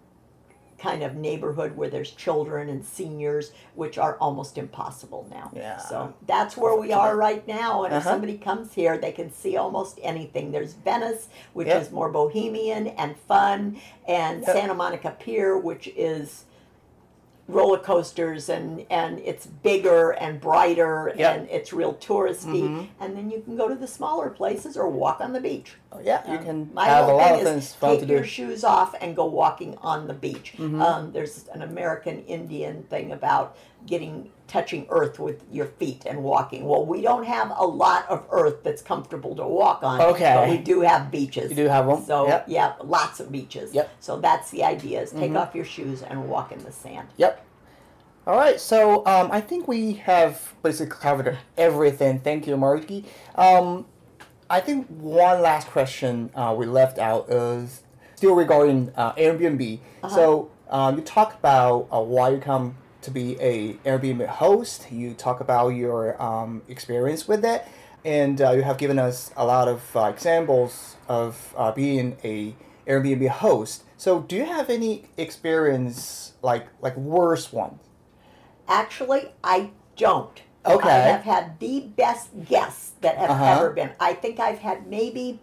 [0.78, 5.52] kind of neighborhood where there's children and seniors, which are almost impossible now.
[5.56, 5.78] Yeah.
[5.78, 7.84] So that's where we are right now.
[7.84, 8.12] And if Uh-huh.
[8.12, 10.52] somebody comes here, they can see almost anything.
[10.52, 11.82] There's Venice, which Yep.
[11.82, 14.52] is more bohemian and fun, and Yep.
[14.56, 16.46] Santa Monica Pier, which is
[17.48, 21.38] roller coasters and and it's bigger and brighter Yep.
[21.38, 22.88] and it's real touristy Mhm.
[23.00, 26.00] and then you can go to the smaller places or walk on the beach Oh,
[26.04, 28.26] yeah, you um, can my have a whole lot thing of is take your do.
[28.28, 30.54] shoes off and go walking on the beach.
[30.58, 30.82] Mhm.
[30.82, 33.56] Um, there's an American Indian thing about
[33.86, 36.66] getting touching earth with your feet and walking.
[36.66, 40.02] Well, we don't have a lot of earth that's comfortable to walk on.
[40.02, 40.34] Okay.
[40.36, 41.50] but we do have beaches.
[41.52, 42.04] You do have them.
[42.04, 42.46] So Yep.
[42.48, 43.74] yeah, lots of beaches.
[43.74, 43.90] Yep.
[44.00, 45.40] So that's the idea: is take Mhm.
[45.42, 47.10] off your shoes and walk in the sand.
[47.18, 47.44] Yep.
[48.26, 52.20] All right, so um, I think we have basically covered everything.
[52.20, 53.06] Thank you, Margi.
[53.36, 53.86] Um,
[54.50, 57.84] I think one last question uh, we left out is
[58.16, 59.80] still regarding uh, Airbnb.
[60.10, 62.76] So um, you talked about uh, why you come
[63.08, 64.92] to be a Airbnb host.
[64.92, 67.64] You talk about your um, experience with it,
[68.04, 72.54] and uh, you have given us a lot of uh, examples of uh, being a
[72.86, 73.84] Airbnb host.
[73.96, 77.80] So do you have any experience like like worse one?
[78.68, 80.42] Actually, I don't.
[80.66, 80.90] Okay.
[80.90, 83.46] I have had the best guests that have Uh-huh.
[83.46, 83.92] ever been.
[84.02, 85.40] I think I've had maybe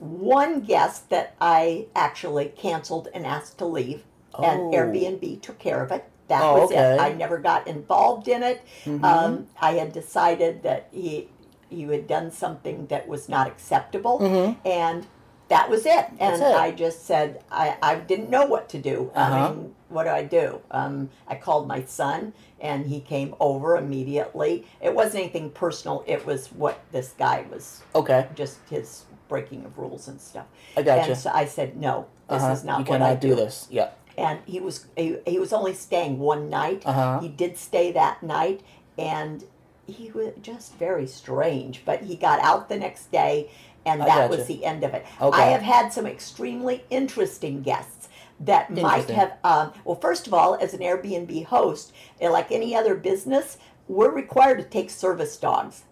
[0.00, 4.02] one guest that I actually canceled and asked to leave,
[4.42, 4.70] and Oh.
[4.74, 6.04] Airbnb took care of it.
[6.28, 6.94] That Oh, was okay.
[6.94, 7.00] it.
[7.00, 8.62] I never got involved in it.
[8.84, 9.04] Mhm.
[9.04, 11.28] Um, I had decided that he
[11.70, 14.56] he had done something that was not acceptable, Mhm.
[14.64, 15.06] and
[15.48, 16.06] that was it.
[16.20, 16.54] And it.
[16.54, 19.10] I just said I, I didn't know what to do.
[19.14, 19.34] Uh-huh.
[19.34, 20.60] I mean, what do I do?
[20.70, 24.66] Um, I called my son, and he came over immediately.
[24.80, 26.04] It wasn't anything personal.
[26.06, 30.46] It was what this guy was Okay, just his breaking of rules and stuff.
[30.76, 31.10] I gotcha.
[31.10, 32.52] And so I said, no, this uh-huh.
[32.52, 33.66] is not you what cannot I do this.
[33.70, 33.88] Yeah.
[34.16, 36.82] And he was he, he was only staying one night.
[36.84, 37.20] Uh-huh.
[37.20, 38.62] He did stay that night,
[38.98, 39.44] and
[39.86, 41.82] he was just very strange.
[41.84, 43.50] But he got out the next day,
[43.84, 44.36] and I that gotcha.
[44.38, 45.04] was the end of it.
[45.20, 45.42] Okay.
[45.42, 48.08] I have had some extremely interesting guests
[48.40, 49.36] that might have.
[49.44, 53.58] Um, well, first of all, as an Airbnb host, eh, like any other business.
[53.86, 55.82] we're required to take service dogs.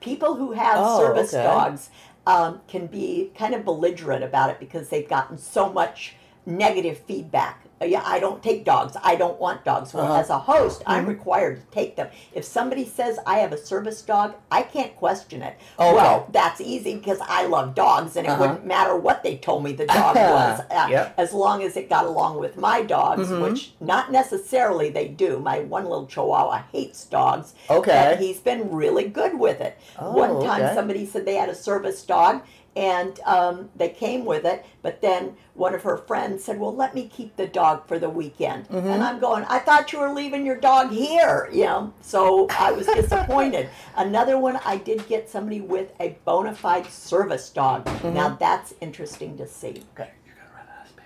[0.00, 1.42] People who have Oh, service okay.
[1.44, 1.90] dogs
[2.26, 6.14] um, can be kind of belligerent about it because they've gotten so much
[6.46, 7.63] negative feedback.
[7.84, 8.96] Uh, Yeah, I don't take dogs.
[9.02, 9.92] I don't want dogs.
[9.94, 10.20] Well, Uh-huh.
[10.20, 12.08] as a host, I'm required to take them.
[12.32, 15.54] If somebody says I have a service dog, I can't question it.
[15.78, 15.94] Okay.
[15.94, 18.40] Well, that's easy because I love dogs, and it Uh-huh.
[18.40, 21.14] wouldn't matter what they told me the dog was, uh, Yep.
[21.18, 23.42] as long as it got along with my dogs, Mm-hmm.
[23.42, 25.38] which not necessarily they do.
[25.38, 27.54] My one little Chihuahua hates dogs.
[27.70, 28.16] Okay.
[28.18, 29.76] he's been really good with it.
[29.98, 30.74] Oh, one time, okay.
[30.74, 32.40] somebody said they had a service dog.
[32.76, 36.94] And um, they came with it, but then one of her friends said, "Well, let
[36.94, 38.88] me keep the dog for the weekend." Mm-hmm.
[38.88, 41.94] And I'm going, "I thought you were leaving your dog here," you know.
[42.00, 43.68] So I was disappointed.
[43.96, 47.84] Another one, I did get somebody with a bona fide service dog.
[47.84, 48.14] Mm-hmm.
[48.14, 49.84] Now that's interesting to see.
[49.92, 50.10] Okay.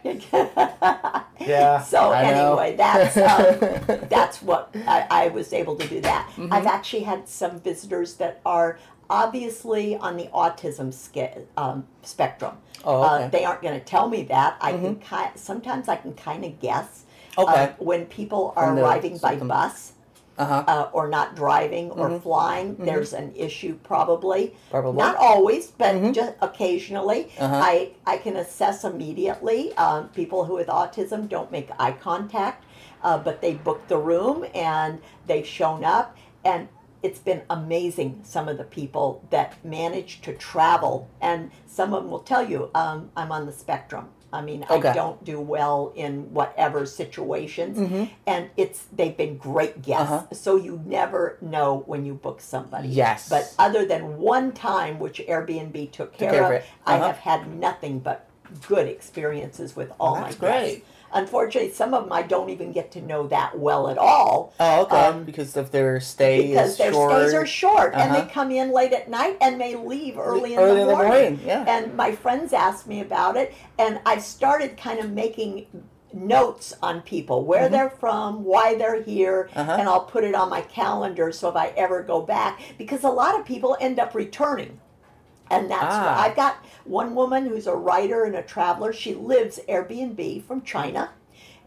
[1.41, 1.81] Yeah.
[1.81, 2.59] So I know.
[2.59, 6.29] anyway, that's um, that's what I, I was able to do that.
[6.31, 6.53] Mm-hmm.
[6.53, 8.79] I've actually had some visitors that are
[9.11, 12.57] obviously on the autism sca- um, spectrum.
[12.85, 13.23] Oh, uh, okay.
[13.25, 13.31] Mm-hmm.
[13.31, 14.57] they aren't going to tell me that.
[14.61, 17.05] I can ki- sometimes I can kind of guess.
[17.37, 17.65] Okay.
[17.65, 19.93] uh, when people are arriving by bus
[20.39, 20.65] Uh-huh.
[20.69, 22.23] uh, or not driving or Mhm.
[22.23, 24.55] flying, there's an issue probably.
[24.71, 24.97] Probably.
[24.99, 26.15] Not always, but Mhm.
[26.15, 27.31] just occasionally.
[27.39, 27.61] Uh-huh.
[27.63, 29.77] I, I can assess immediately.
[29.77, 32.65] Um, people who with autism don't make eye contact,
[33.03, 36.17] uh, but they book the room and they've shown up.
[36.45, 36.69] And
[37.03, 41.09] it's been amazing, some of the people that manage to travel.
[41.21, 44.09] And some of them will tell you, um, I'm on the spectrum.
[44.31, 44.89] I mean, Okay.
[44.89, 48.11] I don't do well in whatever situations, Mhm.
[48.27, 50.13] and it's they've been great guests.
[50.13, 50.35] Uh-huh.
[50.35, 52.89] So you never know when you book somebody.
[52.89, 53.29] Yes.
[53.31, 56.65] But other than one time, which Airbnb took care, of it.
[56.85, 57.07] I Uh-huh.
[57.07, 58.27] have had nothing but
[58.67, 60.71] good experiences with all my that's guests.
[60.73, 60.85] great.
[61.13, 64.83] Unfortunately, some of them I don't even get to know that well at all Oh,
[64.83, 64.97] okay.
[64.97, 67.13] Um, because of their stay because their short.
[67.13, 68.21] stays are short and Uh-huh.
[68.25, 70.93] they come in late at night and they leave early in, Early the, in the
[70.93, 71.11] morning.
[71.11, 71.65] morning, yeah.
[71.67, 75.67] And my friends asked me about it, and I've started kind of making
[76.13, 79.59] notes on people where they're from, why they're here, Mm-hmm.
[79.61, 79.77] Uh-huh.
[79.79, 83.09] and I'll put it on my calendar so if I ever go back, because a
[83.11, 84.81] lot of people end up returning.
[85.51, 86.23] And that's Ah.
[86.23, 86.57] I've got
[86.89, 88.93] one woman who's a writer and a traveler.
[88.93, 91.11] She lives Airbnb from China,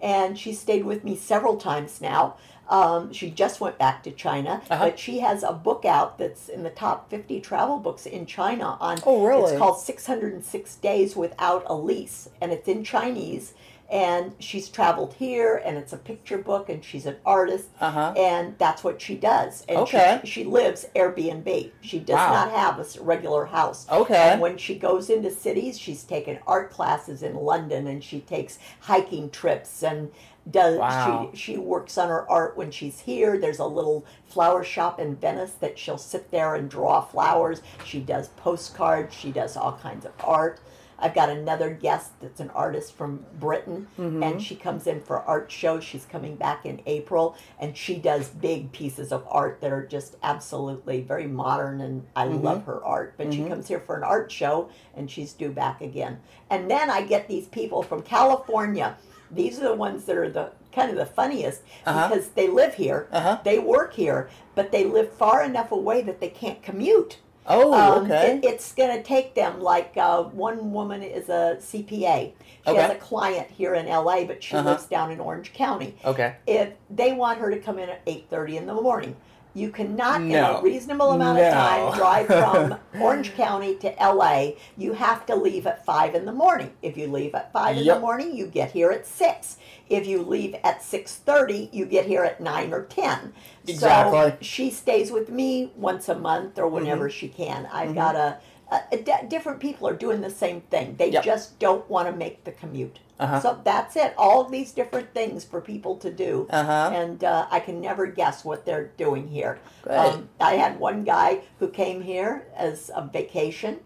[0.02, 2.36] and she stayed with me several times now.
[2.70, 4.86] Um, she just went back to China, Uh-huh.
[4.86, 8.78] but she has a book out that's in the top 50 travel books in China
[8.80, 9.52] on Oh, really?
[9.52, 13.54] it's called 606 Days Without a Lease, and it's in Chinese.
[13.92, 18.14] And she's traveled here, and it's a picture book, and she's an artist, Uh-huh.
[18.16, 19.66] and that's what she does.
[19.68, 20.22] And Okay.
[20.24, 21.72] she, she lives Airbnb.
[21.82, 22.32] She does Wow.
[22.32, 23.86] not have a regular house.
[23.92, 24.16] Okay.
[24.16, 28.58] And when she goes into cities, she's taken art classes in London, and she takes
[28.80, 30.10] hiking trips and
[30.50, 31.30] does Wow.
[31.34, 33.38] she she works on her art when she's here.
[33.38, 37.62] There's a little flower shop in Venice that she'll sit there and draw flowers.
[37.86, 39.14] She does postcards.
[39.14, 40.60] She does all kinds of art.
[41.02, 44.24] I've got another guest that's an artist from Britain, Mm-hmm.
[44.24, 45.84] and she comes in for art shows.
[45.84, 50.16] She's coming back in April, and she does big pieces of art that are just
[50.24, 52.44] absolutely very modern, and I Mm-hmm.
[52.46, 53.16] love her art.
[53.18, 56.20] But she comes here for an art show, and she's due back again.
[56.50, 58.98] And then I get these people from California.
[59.32, 62.08] These are the ones that are the kind of the funniest Uh-huh.
[62.10, 63.40] because they live here, Uh-huh.
[63.44, 67.20] they work here, but they live far enough away that they can't commute.
[67.48, 68.38] Oh, Um, okay.
[68.38, 72.34] it- it's going to take them like uh, one woman is a CPA.
[72.68, 74.70] She has a client here in LA, but she Uh-huh.
[74.70, 75.96] lives down in Orange County.
[76.06, 76.36] okay.
[76.46, 79.16] If they want her to come in at eight thirty in the morning,
[79.54, 82.28] you cannot in a reasonable amount of time drive
[82.92, 84.52] from Orange County to LA.
[84.78, 86.72] You have to leave at five in the morning.
[86.82, 89.58] If you leave at five in the morning, you get here at six.
[89.90, 93.34] If you leave at six thirty, you get here at nine or ten.
[93.68, 94.20] Exactly.
[94.20, 97.18] So she stays with me once a month or whenever Mm-hmm.
[97.18, 97.68] she can.
[97.72, 98.38] I've got a,
[98.72, 100.96] a, a di- different people are doing the same thing.
[100.98, 101.24] They Yep.
[101.24, 103.00] just don't want to make the commute.
[103.22, 103.40] Uh-huh.
[103.40, 104.14] So that's it.
[104.18, 106.92] All of these different things for people to do, Uh-huh.
[106.94, 109.60] and uh, I can never guess what they're doing here.
[109.88, 113.80] Um, I had one guy who came here as a vacation.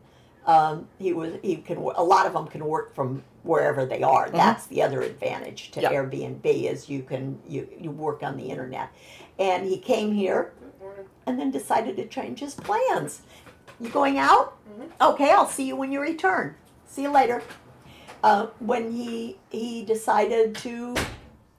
[0.46, 4.30] Um, he was he can a lot of them can work from wherever they are.
[4.30, 5.94] That's the other advantage to Mm-hmm.
[5.94, 6.12] Yep.
[6.44, 8.90] Airbnb is you can you you work on the internet.
[9.38, 10.54] And he came here
[11.28, 13.22] and then decided to change his plans.
[13.82, 14.56] You going out?
[15.02, 16.56] Okay, I'll see you when you return.
[16.88, 17.42] See you later.
[18.26, 20.96] Uh, when he he decided to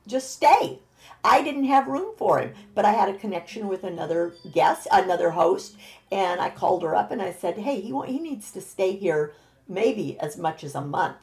[0.06, 0.80] just stay.
[1.22, 5.30] I didn't have room for him, but I had a connection with another guest, another
[5.30, 5.76] host,
[6.10, 9.32] and I called her up and I said, "Hey, he he needs to stay here
[9.68, 11.22] maybe as much as a month."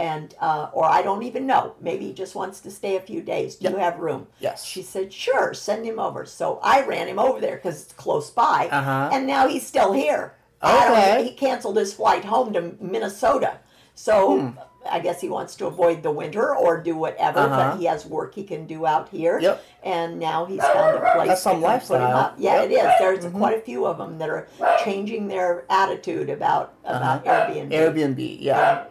[0.00, 1.74] and uh, or I don't even know.
[1.80, 3.56] Maybe he just wants to stay a few days.
[3.56, 4.26] Do you have room?
[4.40, 4.64] Yes.
[4.64, 6.24] She said, sure, send him over.
[6.24, 9.10] So I ran him over there because it's close by, Uh-huh.
[9.12, 10.24] and now he's still here.
[10.64, 11.24] Okay.
[11.24, 13.58] he canceled his flight home to Minnesota,
[13.94, 14.14] so.
[14.40, 14.58] Hmm.
[14.88, 17.70] I guess he wants to avoid the winter or do whatever, Uh-huh.
[17.72, 19.38] but he has work he can do out here.
[19.38, 19.62] Yep.
[19.82, 22.32] And now he's found a place That's some that can put lifestyle.
[22.38, 22.70] Yeah, Yep.
[22.70, 22.90] it is.
[22.98, 24.48] There's quite a few of them that are
[24.84, 27.70] changing their attitude about about Airbnb.
[27.72, 28.84] Airbnb, yeah.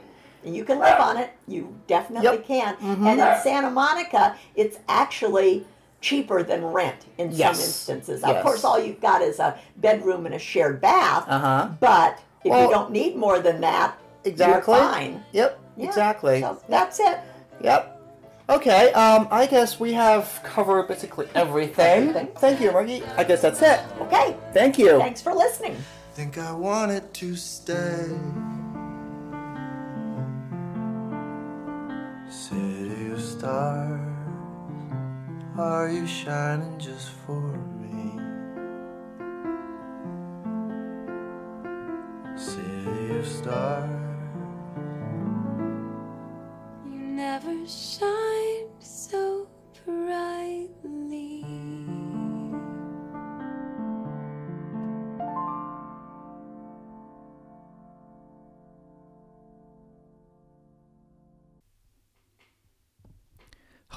[0.46, 1.32] And you can live on it.
[1.48, 2.46] You definitely Yep.
[2.46, 3.06] Mm-hmm.
[3.06, 3.08] can.
[3.08, 5.66] And in Santa Monica, it's actually
[6.02, 7.58] cheaper than rent in Yes.
[7.58, 8.24] some instances.
[8.26, 8.38] Yes.
[8.38, 11.26] Of course, all you've got is a bedroom and a shared bath.
[11.28, 11.70] Uh-huh.
[11.82, 14.74] But if Well- you don't need more than that, Exactly.
[14.76, 15.24] you're fine.
[15.34, 15.88] Yep, Yeah.
[15.88, 16.42] exactly.
[16.42, 17.20] So that's it.
[17.62, 17.96] Yep.
[18.50, 22.10] Okay, um, I guess we have covered basically everything.
[22.10, 22.30] Everything.
[22.38, 23.08] Thank you, Margi.
[23.16, 23.80] I guess that's it.
[24.02, 24.36] Okay.
[24.54, 24.98] Thank you.
[24.98, 25.78] Thanks for listening.
[26.14, 28.08] Think I wanted to stay.
[32.28, 34.02] City of stars,
[35.58, 37.40] are you shining just for
[37.80, 38.18] me?
[42.36, 43.99] City of stars.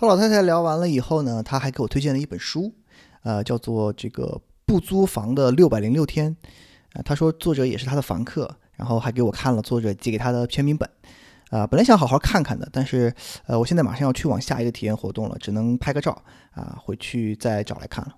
[0.03, 2.75] 和老太太聊完了以后呢，她还给我推荐了一本书，
[3.23, 6.37] 呃，叫做这个不租房的六百零六天。
[6.95, 10.91] 呃，她说作者也是她的房客，然后还给我看了作者寄给她的签名本。
[11.51, 13.15] 呃，本来想好好看看的，但是
[13.47, 18.17] 呃，我现在马上要去往下一个体验活动了，只能拍个照啊、回去再找来看了。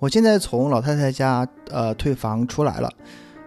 [0.00, 2.90] 我现在从老太太家呃退房出来了，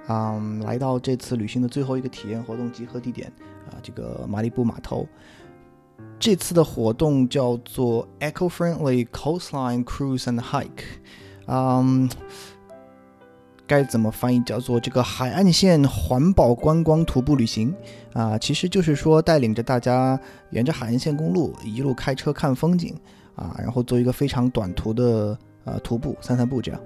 [0.08, 3.28] 嗯，来到这次旅行的最后一个体验活动集合地点
[3.68, 5.08] 啊、这个马里布码头。
[6.20, 10.86] 这次的活动叫做 Eco-friendly Coastline Cruise and Hike，
[11.48, 12.08] 嗯，
[13.66, 14.40] 该怎么翻译？
[14.44, 17.74] 叫做这个海岸线环保观光徒步旅行
[18.14, 20.20] 啊、其实就是说带领着大家
[20.52, 22.96] 沿着海岸线公路一路开车看风景
[23.36, 25.36] 啊，然后做一个非常短途的
[25.66, 26.82] 呃徒步散散步这样。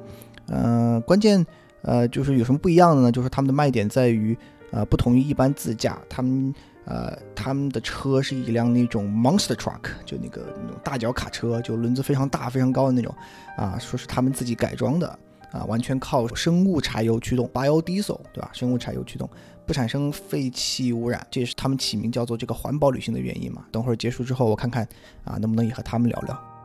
[0.48, 1.46] 呃，关键
[1.82, 3.12] 呃就是有什么不一样的呢？
[3.12, 4.38] 就是他们的卖点在于
[4.72, 6.54] 呃不同于一般自驾，他们
[6.86, 13.14] 呃他们的车是一辆那种 monster truck，就那个那种大脚卡车，就轮子非常大非常高的那种
[13.58, 15.08] 啊，说是他们自己改装的
[15.52, 18.50] 啊，完全靠生物柴油驱动 biodiesel 对吧？
[18.54, 19.30] 生物柴油驱动。
[19.66, 23.66] 不产生废气污染，这也是他们起名叫做这个环保旅行的原因嘛。
[23.70, 24.88] 等会儿结束之后，我看看
[25.26, 26.57] 啊，能不能也和他们聊聊。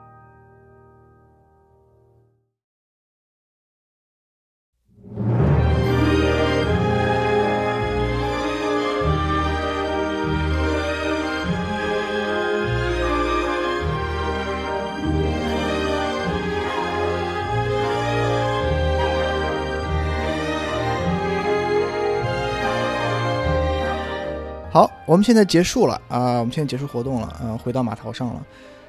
[24.73, 28.47] 好，我们现在结束了啊、我们现在结束活动了，嗯、回到码头上了。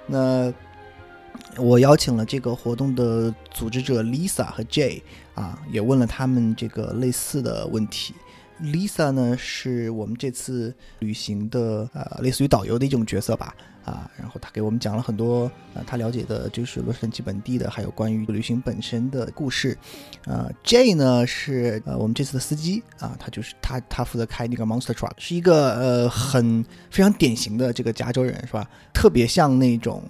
[0.08, 0.54] 那
[1.58, 5.02] 我邀请了这个活动的组织者 Lisa 和 Jay
[5.36, 8.16] 啊，也问了他们这个类似的问题。
[8.62, 13.54] Lisa 呢是我们这次旅行的呃类似于导游的一种角色吧
[13.86, 19.78] 啊，然后他给我们讲了很多呃他了解的就是洛杉矶本地的，还有关于旅行本身的故事。
[20.26, 28.70] 呃，J 呢是呃我们这次的司机啊，他就是他他负责开那个 Monster Truck，是一个呃很非常典型的这个加州人是吧？
[28.94, 30.04] 特别像那种。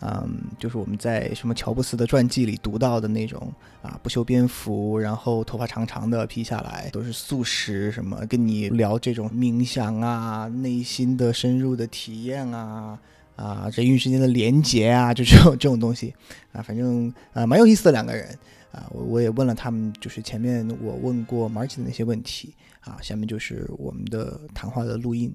[0.00, 3.50] 嗯，就是我们在什么乔布斯的传记里读到的那种
[3.80, 12.98] 啊，不修边幅，然后头发长长的披下来，都是素食，什么跟你聊这种冥想啊、内心的深入的体验啊。
[13.36, 16.14] 啊，人与之间的连结啊，就这种这种东西
[16.52, 18.26] 啊，反正啊蛮有意思的两个人
[18.72, 25.34] 啊，我我也问了他们，就是前面我问过 Marty 的那些问题啊，下面就是我们的谈话的录音。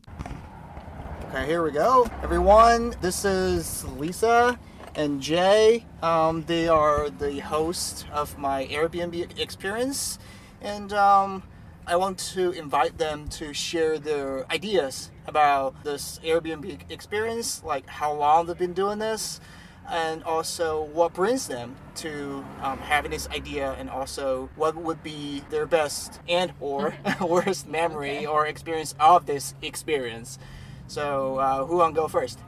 [1.33, 2.07] Okay, here we go.
[2.23, 4.57] Everyone, this is Lisa
[4.95, 5.85] and Jay.
[6.01, 10.17] Um, they are the host of my Airbnb experience.
[10.61, 11.43] And um,
[11.87, 18.13] I want to invite them to share their ideas about this Airbnb experience, like how
[18.13, 19.39] long they've been doing this,
[19.89, 25.43] and also what brings them to um, having this idea, and also what would be
[25.49, 28.25] their best and or worst memory Okay.
[28.25, 30.37] or experience of this experience.
[30.87, 32.39] So, uh, who want to go first?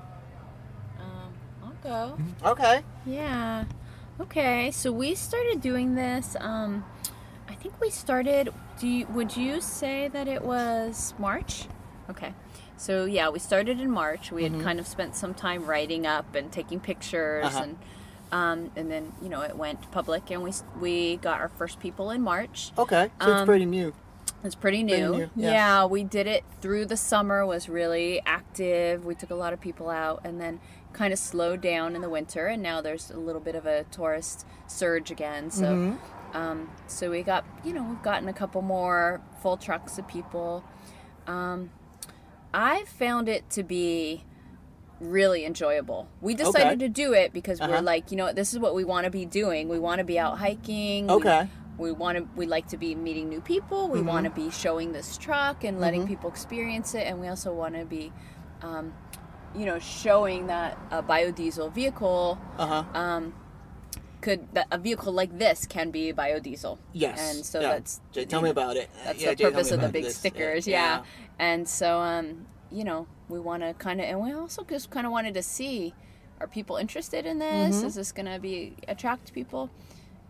[0.99, 2.17] Um, I'll go.
[2.51, 2.81] Okay.
[3.05, 3.65] Yeah.
[4.19, 4.69] Okay.
[4.71, 6.35] So we started doing this.
[6.39, 6.85] Um,
[7.49, 8.53] I think we started.
[8.83, 11.67] Do you, would you say that it was March?
[12.09, 12.33] Okay.
[12.75, 14.29] So yeah, we started in March.
[14.29, 17.63] We had kind of spent some time writing up and taking pictures, Uh-huh.
[17.63, 17.77] and
[18.33, 22.11] um, and then you know it went public, and we we got our first people
[22.11, 22.73] in March.
[22.77, 23.09] Okay.
[23.21, 23.93] So it's Um, pretty new.
[24.43, 25.11] It's pretty Pretty new.
[25.17, 25.51] new, yeah.
[25.53, 25.85] yeah.
[25.85, 27.45] we did it through the summer.
[27.45, 29.05] Was really active.
[29.05, 30.59] We took a lot of people out, and then
[30.91, 32.47] kind of slowed down in the winter.
[32.47, 35.51] And now there's a little bit of a tourist surge again.
[35.51, 35.97] So, Mm-hmm.
[36.33, 40.63] Um, so we got you know we've gotten a couple more full trucks of people.
[41.27, 41.71] Um,
[42.53, 44.23] I found it to be
[44.99, 46.07] really enjoyable.
[46.21, 46.77] We decided Okay.
[46.77, 47.71] to do it because Uh-huh.
[47.71, 49.67] we're like, you know, this is what we want to be doing.
[49.67, 51.07] We want to be out hiking.
[51.07, 51.49] We- Okay.
[51.77, 54.45] we want to we like to be meeting new people we want to Mm-hmm.
[54.45, 58.13] be showing this truck and letting people experience it and we also want to be
[58.61, 58.93] um,
[59.55, 62.83] you know showing that a biodiesel vehicle Uh huh.
[62.99, 63.33] um,
[64.23, 67.19] could a vehicle like this can be biodiesel Yes.
[67.27, 67.69] and so yeah.
[67.73, 68.87] that's Jay, tell me about it.
[69.05, 70.17] that's Yeah, the Jay, purpose of the big this.
[70.17, 71.03] stickers yeah,
[71.47, 72.27] and so um
[72.71, 75.43] you know we want to kind of and we also just kind of wanted to
[75.43, 75.93] see
[76.39, 77.87] are people interested in this Mm-hmm.
[77.87, 78.57] is this going to be
[78.87, 79.69] attract people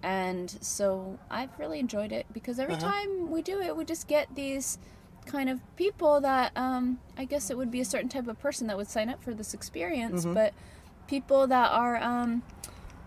[0.02, 2.92] and so i've really enjoyed it because every Uh-huh.
[2.92, 4.78] time we do it we just get these
[5.26, 8.68] kind of people that um i guess it would be a certain type of person
[8.68, 10.34] that would sign up for this experience Mm-hmm.
[10.34, 10.54] but
[11.08, 12.44] people that are um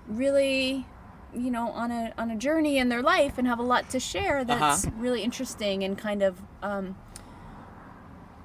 [0.08, 0.86] really
[1.34, 4.00] you know on a on a journey in their life and have a lot to
[4.00, 4.96] share that's Uh-huh.
[4.98, 6.96] really interesting and kind of um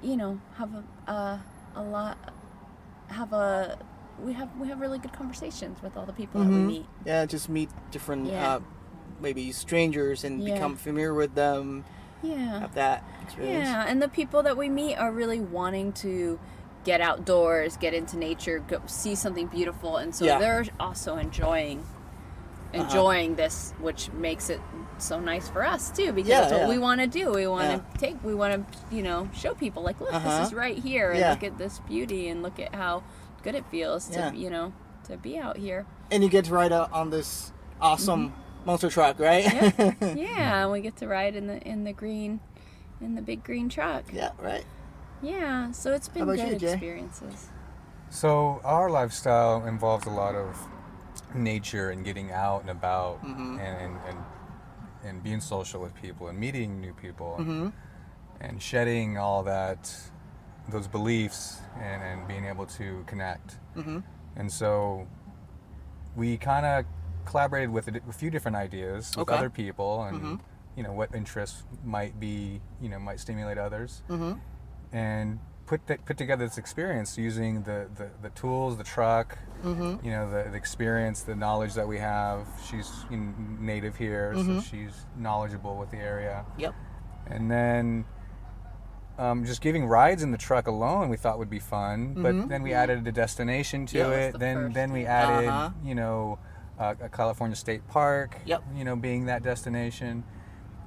[0.02, 1.38] you know have a uh,
[1.76, 2.18] a lot
[3.08, 3.78] have a
[4.22, 7.24] we have we have really good conversations with all the people that we meet Yeah,
[7.26, 8.56] just meet different, Yeah.
[8.56, 8.60] uh,
[9.20, 10.54] maybe strangers and Yeah.
[10.54, 11.84] become familiar with them.
[12.22, 13.68] yeah Have that experience.
[13.68, 16.38] yeah and the people that we meet are really wanting to
[16.84, 20.38] get outdoors get into nature go see something beautiful and so Yeah.
[20.38, 21.78] they're also enjoying
[22.74, 22.82] Uh-huh.
[22.84, 24.60] enjoying this which makes it
[24.98, 26.68] so nice for us too because Yeah, that's what yeah.
[26.68, 27.98] we want to do we want to Yeah.
[27.98, 30.38] take we want to you know show people like look Uh-huh.
[30.38, 31.30] this is right here and Yeah.
[31.30, 33.02] look at this beauty and look at how
[33.42, 34.32] good it feels to Yeah.
[34.32, 34.72] you know
[35.04, 38.66] to be out here And you get to ride on this awesome Mm-hmm.
[38.66, 39.44] monster truck, right?
[40.16, 42.40] yeah and we get to ride in the in the green
[43.00, 44.64] in the big green truck yeah, right.
[45.22, 47.48] Yeah so it's been good you, experiences.
[48.10, 50.56] So our lifestyle involves a lot of
[51.34, 54.18] nature and getting out and about and, and, and
[55.04, 57.36] and being social with people and meeting new people
[58.40, 59.94] and shedding all that
[60.68, 63.56] those beliefs and, and being able to connect.
[64.36, 65.06] And so
[66.16, 66.84] we kind of
[67.24, 69.36] collaborated with a, a few different ideas with Okay.
[69.38, 70.40] other people and
[70.76, 74.02] you know what interests might be you know might stimulate others
[74.92, 80.10] and put that put together this experience using the the, the tools the truck you
[80.10, 84.60] know the, the experience the knowledge that we have she's you know, native here so
[84.60, 86.74] she's knowledgeable with the area Yep.
[87.28, 88.04] and then
[89.18, 92.62] um, just giving rides in the truck alone we thought would be fun but then
[92.62, 94.08] we added a destination to Yeah.
[94.10, 95.70] It the then first then we added Uh-huh.
[95.84, 96.38] you know
[96.78, 98.64] uh, a california state park Yep.
[98.74, 100.24] you know being that destination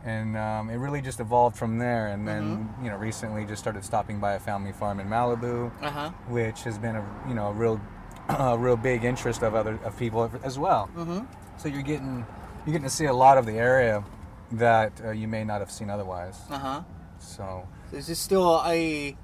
[0.05, 3.83] and um, it really just evolved from there and then you know recently just started
[3.83, 6.09] stopping by a family farm in malibu Uh huh.
[6.29, 7.81] which has been a you know a real
[8.29, 11.25] a real big interest of other of people as well Mm-hmm.
[11.57, 12.25] so you're getting
[12.65, 14.03] you're getting to see a lot of the area
[14.51, 16.81] that uh, you may not have seen otherwise Uh huh.
[17.19, 19.15] so This is still a,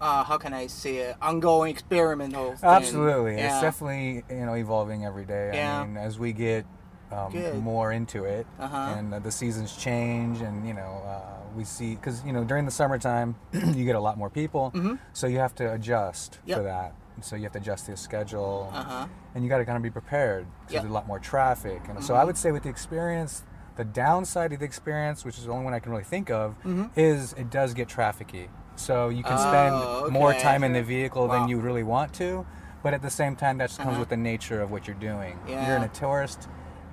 [0.00, 2.56] uh, how can I say it, ongoing experimental.
[2.56, 2.70] Thing.
[2.70, 3.46] Absolutely, Yeah.
[3.52, 5.50] it's definitely you know evolving every day.
[5.54, 5.80] Yeah.
[5.80, 6.64] I mean, as we get
[7.12, 8.76] um, more into it, Uh-huh.
[8.76, 11.20] and uh, the seasons change, and you know uh,
[11.56, 14.72] we see because you know during the summertime you get a lot more people,
[15.12, 16.48] so you have to adjust Mm-hmm.
[16.50, 16.58] Yep.
[16.58, 16.94] for that.
[17.22, 19.06] So you have to adjust your schedule, Uh huh.
[19.34, 20.82] and you got to kind of be prepared because Yep.
[20.82, 20.82] Mm-hmm.
[20.84, 21.80] there's a lot more traffic.
[21.88, 23.42] And so I would say with the experience,
[23.76, 26.54] the downside of the experience, which is the only one I can really think of,
[26.96, 28.48] is it does get trafficky.
[28.76, 30.06] So you can spend Mm-hmm.
[30.06, 31.34] Oh, more time in the vehicle Wow.
[31.34, 32.46] than you really want to,
[32.82, 34.00] but at the same time, that just comes Uh-huh.
[34.00, 35.38] with the nature of what you're doing.
[35.46, 36.48] You're in a tourist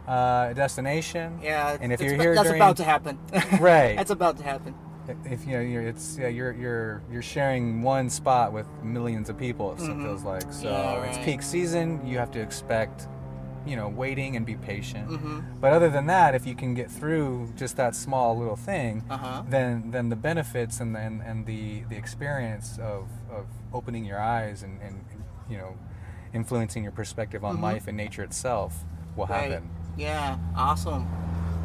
[0.07, 1.39] uh, destination.
[1.41, 1.77] Yeah.
[1.79, 3.19] And if you're here that's during, about to happen.
[3.59, 3.95] Right.
[3.97, 4.73] That's about to happen.
[5.25, 9.37] if you know, you're, it's yeah, you're you're you're sharing one spot with millions of
[9.37, 9.73] people.
[9.73, 10.67] It feels like so.
[10.67, 11.03] Mm-hmm.
[11.03, 12.05] Yeah, It's peak season.
[12.05, 13.07] You have to expect,
[13.65, 15.09] you know, waiting and be patient.
[15.09, 15.39] Mm-hmm.
[15.61, 19.43] But other than that, if you can get through just that small little thing, Uh-huh.
[19.49, 24.19] then then the benefits and the, and, and the the experience of, of opening your
[24.19, 25.03] eyes and, and,
[25.49, 25.77] you know
[26.33, 28.83] influencing your perspective on life and nature itself
[29.15, 29.33] will Mm-hmm.
[29.33, 29.51] Right.
[29.51, 29.69] happen.
[29.97, 31.07] Yeah, awesome.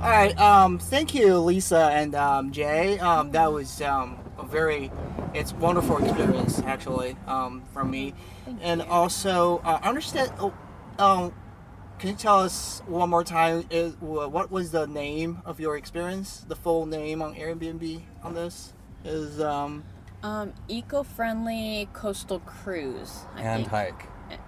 [0.00, 2.98] All right, um, thank you, Leesa and um, Jay.
[2.98, 4.90] Um, that was um, a very,
[5.32, 8.14] it's wonderful experience actually um, from me,
[8.62, 10.32] and also uh, understand.
[10.40, 10.52] Oh,
[10.98, 11.32] um,
[11.98, 13.64] can you tell us one more time?
[13.70, 16.44] Is what was the name of your experience?
[16.48, 18.72] The full name on Airbnb on this
[19.04, 19.84] is um,
[20.24, 23.20] Um, eco-friendly coastal cruise.
[23.36, 23.68] I And think.
[23.68, 24.06] hike.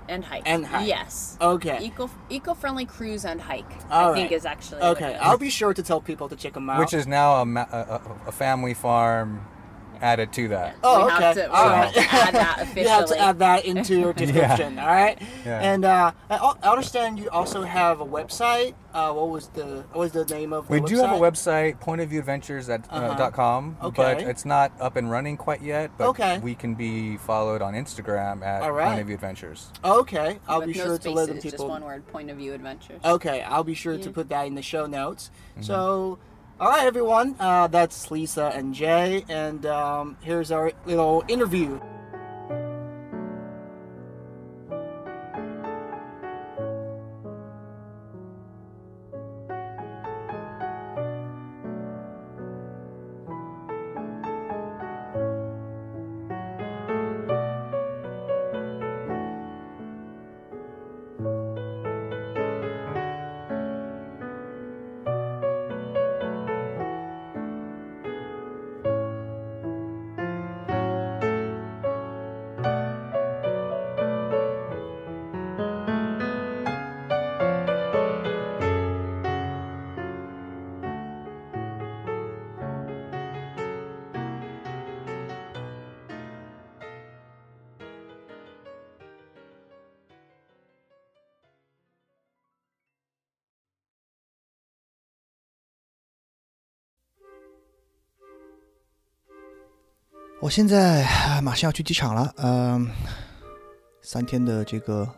[0.09, 0.43] And hike.
[0.47, 0.87] And hike.
[0.89, 1.37] Yes.
[1.41, 1.79] okay.
[1.83, 3.65] Eco eco-friendly cruise and hike.
[3.91, 4.37] All I think right.
[4.37, 5.21] is actually what Okay, it is.
[5.23, 6.79] I'll be sure to tell people to check them out.
[6.79, 9.47] Which is now a, ma- a, a, a family farm
[10.01, 10.77] added to that.
[10.83, 11.23] Oh, We okay.
[11.25, 11.95] have to- we All have right.
[11.95, 14.79] to add that you have to add that into your description.
[14.79, 15.21] All right.
[15.45, 15.61] Yeah.
[15.61, 18.75] And uh, I I understand you also have a website.
[18.93, 20.89] Uh, what was the what was the name of the We website?
[20.89, 23.15] do have a website, pointofviewadventures at, uh, Uh-huh.
[23.19, 25.91] dot com, but it's not up and running quite yet.
[25.99, 26.39] But Okay.
[26.39, 28.89] we can be followed on Instagram at All right.
[28.89, 29.71] Point of View Adventures.
[29.85, 32.07] Okay, I'll With be no sure to let spaces, them just one word.
[32.09, 33.01] Point of view adventures.
[33.05, 35.31] Okay, I'll be sure to put that in the show notes.
[35.61, 36.19] So,
[36.61, 41.81] all right, everyone, uh, that's Leesa and Jay, and um, here's our little interview.
[100.41, 101.07] 我现在
[101.41, 102.87] 马上要去机场了，嗯、
[104.03, 105.09] 三天的这个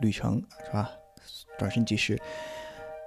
[0.00, 0.90] 旅程是吧？
[1.58, 2.20] 转瞬即逝。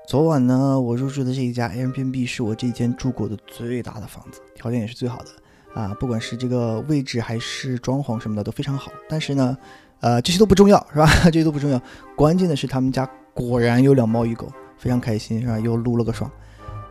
[0.07, 8.91] 昨晚呢，我入住的这一家 Airbnb 是我这一间住过的最大的房子，条件也是最好的啊，不管是这个位置还是装潢什么的都非常好。
[9.07, 9.55] 但是呢，
[9.99, 11.07] 呃，这些都不重要是吧？
[11.25, 11.79] 这些都不重要，
[12.15, 15.59] 关键的是他们家果然有两猫一狗，非常开心是吧？
[15.59, 16.31] 又撸了个爽。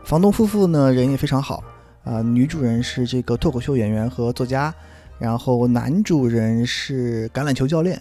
[0.05, 1.65] 房东夫妇呢人也非常好，
[2.07, 4.73] 啊、女主人是这个脱口秀演员和作家，
[5.19, 8.01] 然后男主人是橄榄球教练，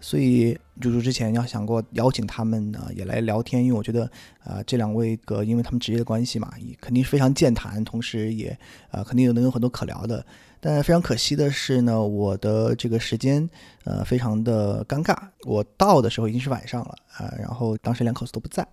[0.00, 4.10] 所以入住之前要想过邀请他们呢也来聊天，因为我觉得
[4.42, 8.58] 啊、这两位个因为他们职业的关系嘛，也肯定是非常健谈，同时也
[8.90, 10.26] 呃肯定有能有很多可聊的。
[10.60, 13.48] 但非常可惜的是呢，我的这个时间
[13.84, 18.66] 呃非常的尴尬，我到的时候已经是晚上了啊、然后当时两口子都不在。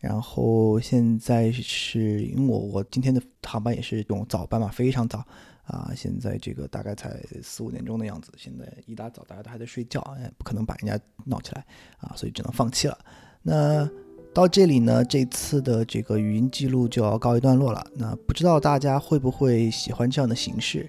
[0.00, 5.24] 然后现在是因为我我今天的航班也是这种早班嘛，非常早
[5.64, 11.66] 啊，现在这个大概才四五点钟的样子，现在一大早大家都还在睡觉，哎，不可能把人家闹起来
[11.98, 12.96] 啊，所以只能放弃了。
[13.42, 13.88] 那
[14.32, 17.84] 到这里呢，这次的这个语音记录就要告一段落了。
[17.96, 20.88] 那不知道大家会不会喜欢这样的形式？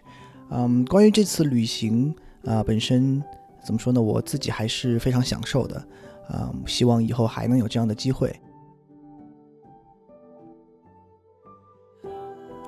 [0.52, 3.24] 嗯，关于这次旅行啊、本身
[3.66, 4.02] 怎么说呢？
[4.02, 5.88] 我自己还是非常享受的，
[6.28, 8.34] 啊、希望以后还能有这样的机会。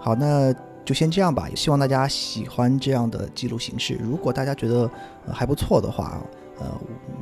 [0.04, 0.52] 好，那
[0.84, 1.48] 就先这样吧。
[1.48, 4.00] 也希望大家喜欢这样的记录形式。
[4.02, 4.90] 如果大家觉得、
[5.32, 6.20] 还不错的话，
[6.60, 6.66] 呃，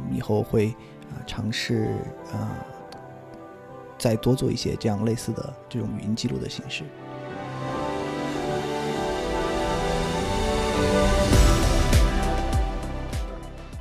[0.09, 0.73] 以后会
[1.11, 1.93] 呃尝试
[2.31, 2.49] 呃
[3.97, 6.85] 再多做一些这样类似的这种语音记录的形式。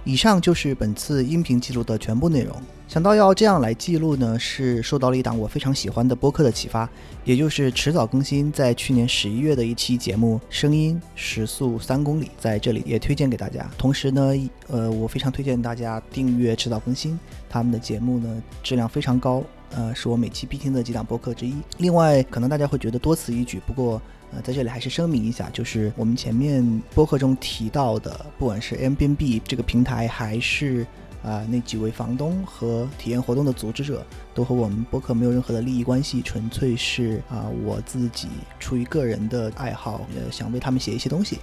[0.03, 2.57] 以上就是本次音频记录的全部内容。
[2.89, 6.89] 想到要这样来记录呢，是受到了一档我非常喜欢的播客的启发，
[7.23, 13.71] 也就是迟早更新在去年十一月的一期节目《声音时速三公里》，在这里也推荐给大家。
[13.77, 14.33] 同时呢，
[14.69, 21.57] 呃，我非常推荐大家订阅迟早更新，他们的节目呢质量非常高，呃，是我每期必听的几档播客之一。
[21.77, 24.01] 另外，可能大家会觉得多此一举，不过。
[24.31, 26.63] 呃，在这里还是声明一下，就是我们前面
[26.95, 30.87] 播客中提到的，不管是 Airbnb 这个平台，还是
[31.23, 34.05] 啊、那几位房东和体验活动的组织者，
[34.35, 41.39] 都和我们播客没有任何的利益关系，纯粹是啊、我自己出于个人的爱好，呃，想为他们写一些东西。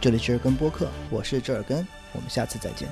[0.00, 2.88] 这里是耳根播客，我是折耳根，我们下次再见。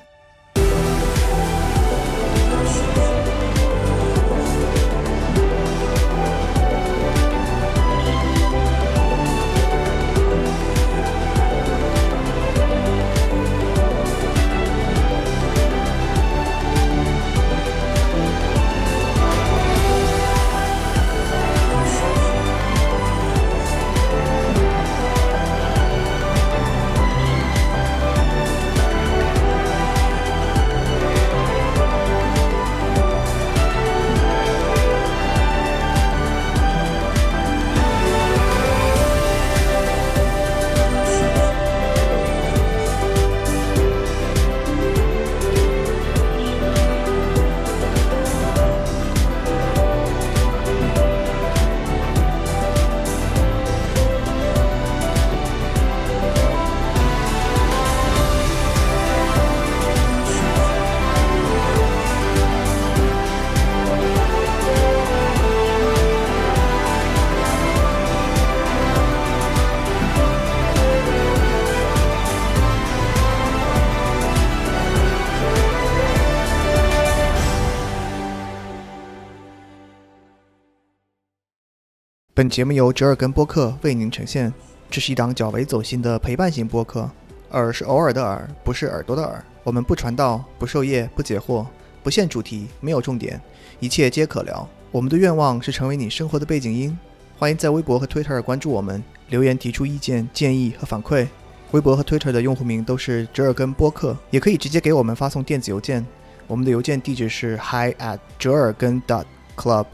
[82.52, 84.52] 节目由折耳根播客为您呈现。
[84.90, 87.10] 这是一档较为走心的陪伴型播客，
[87.52, 89.42] 耳是偶尔的耳，不是耳朵的耳。
[89.64, 91.64] 我们不传道，不授业，不解惑，
[92.02, 93.40] 不限主题，没有重点，
[93.80, 94.68] 一切皆可聊。
[94.90, 96.94] 我们的愿望是成为你生活的背景音。
[97.38, 101.26] 欢迎在微博和 Twitter 关注我们，留言提出意见、建议和反馈。
[101.70, 106.06] 微博和 Twitter 的用户名都是折耳根播客，也可以直接给我们发送电子邮件。
[106.46, 109.24] 我们的邮件地址是 hi at 折耳根 dot
[109.56, 109.86] club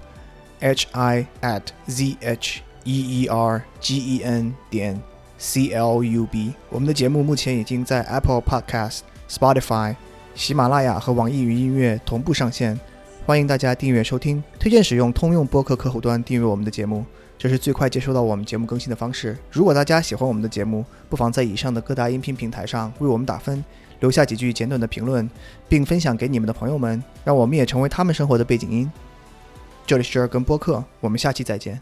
[0.60, 5.00] h i at z h e e r g e n 点
[5.38, 6.52] c l u b。
[6.70, 9.94] 我们的节目目前已经在 Apple Podcast、Spotify、
[10.34, 12.78] 喜马拉雅和网易云音乐同步上线，
[13.26, 14.42] 欢迎大家订阅收听。
[14.58, 17.04] 推荐使用通用播客客户端订阅我们的节目，
[17.36, 19.36] 这是最快接收到我们节目更新的方式。
[19.50, 23.64] 如果大家喜欢我们的节目，不妨在以上的各大音频平台上为我们打分，
[24.00, 25.28] 留下几句简短的评论，
[25.68, 28.90] 并分享给你们的朋友们，让我们也成为他们生活的背景音。
[29.88, 31.80] 这里是折耳根播客，我们下期再见。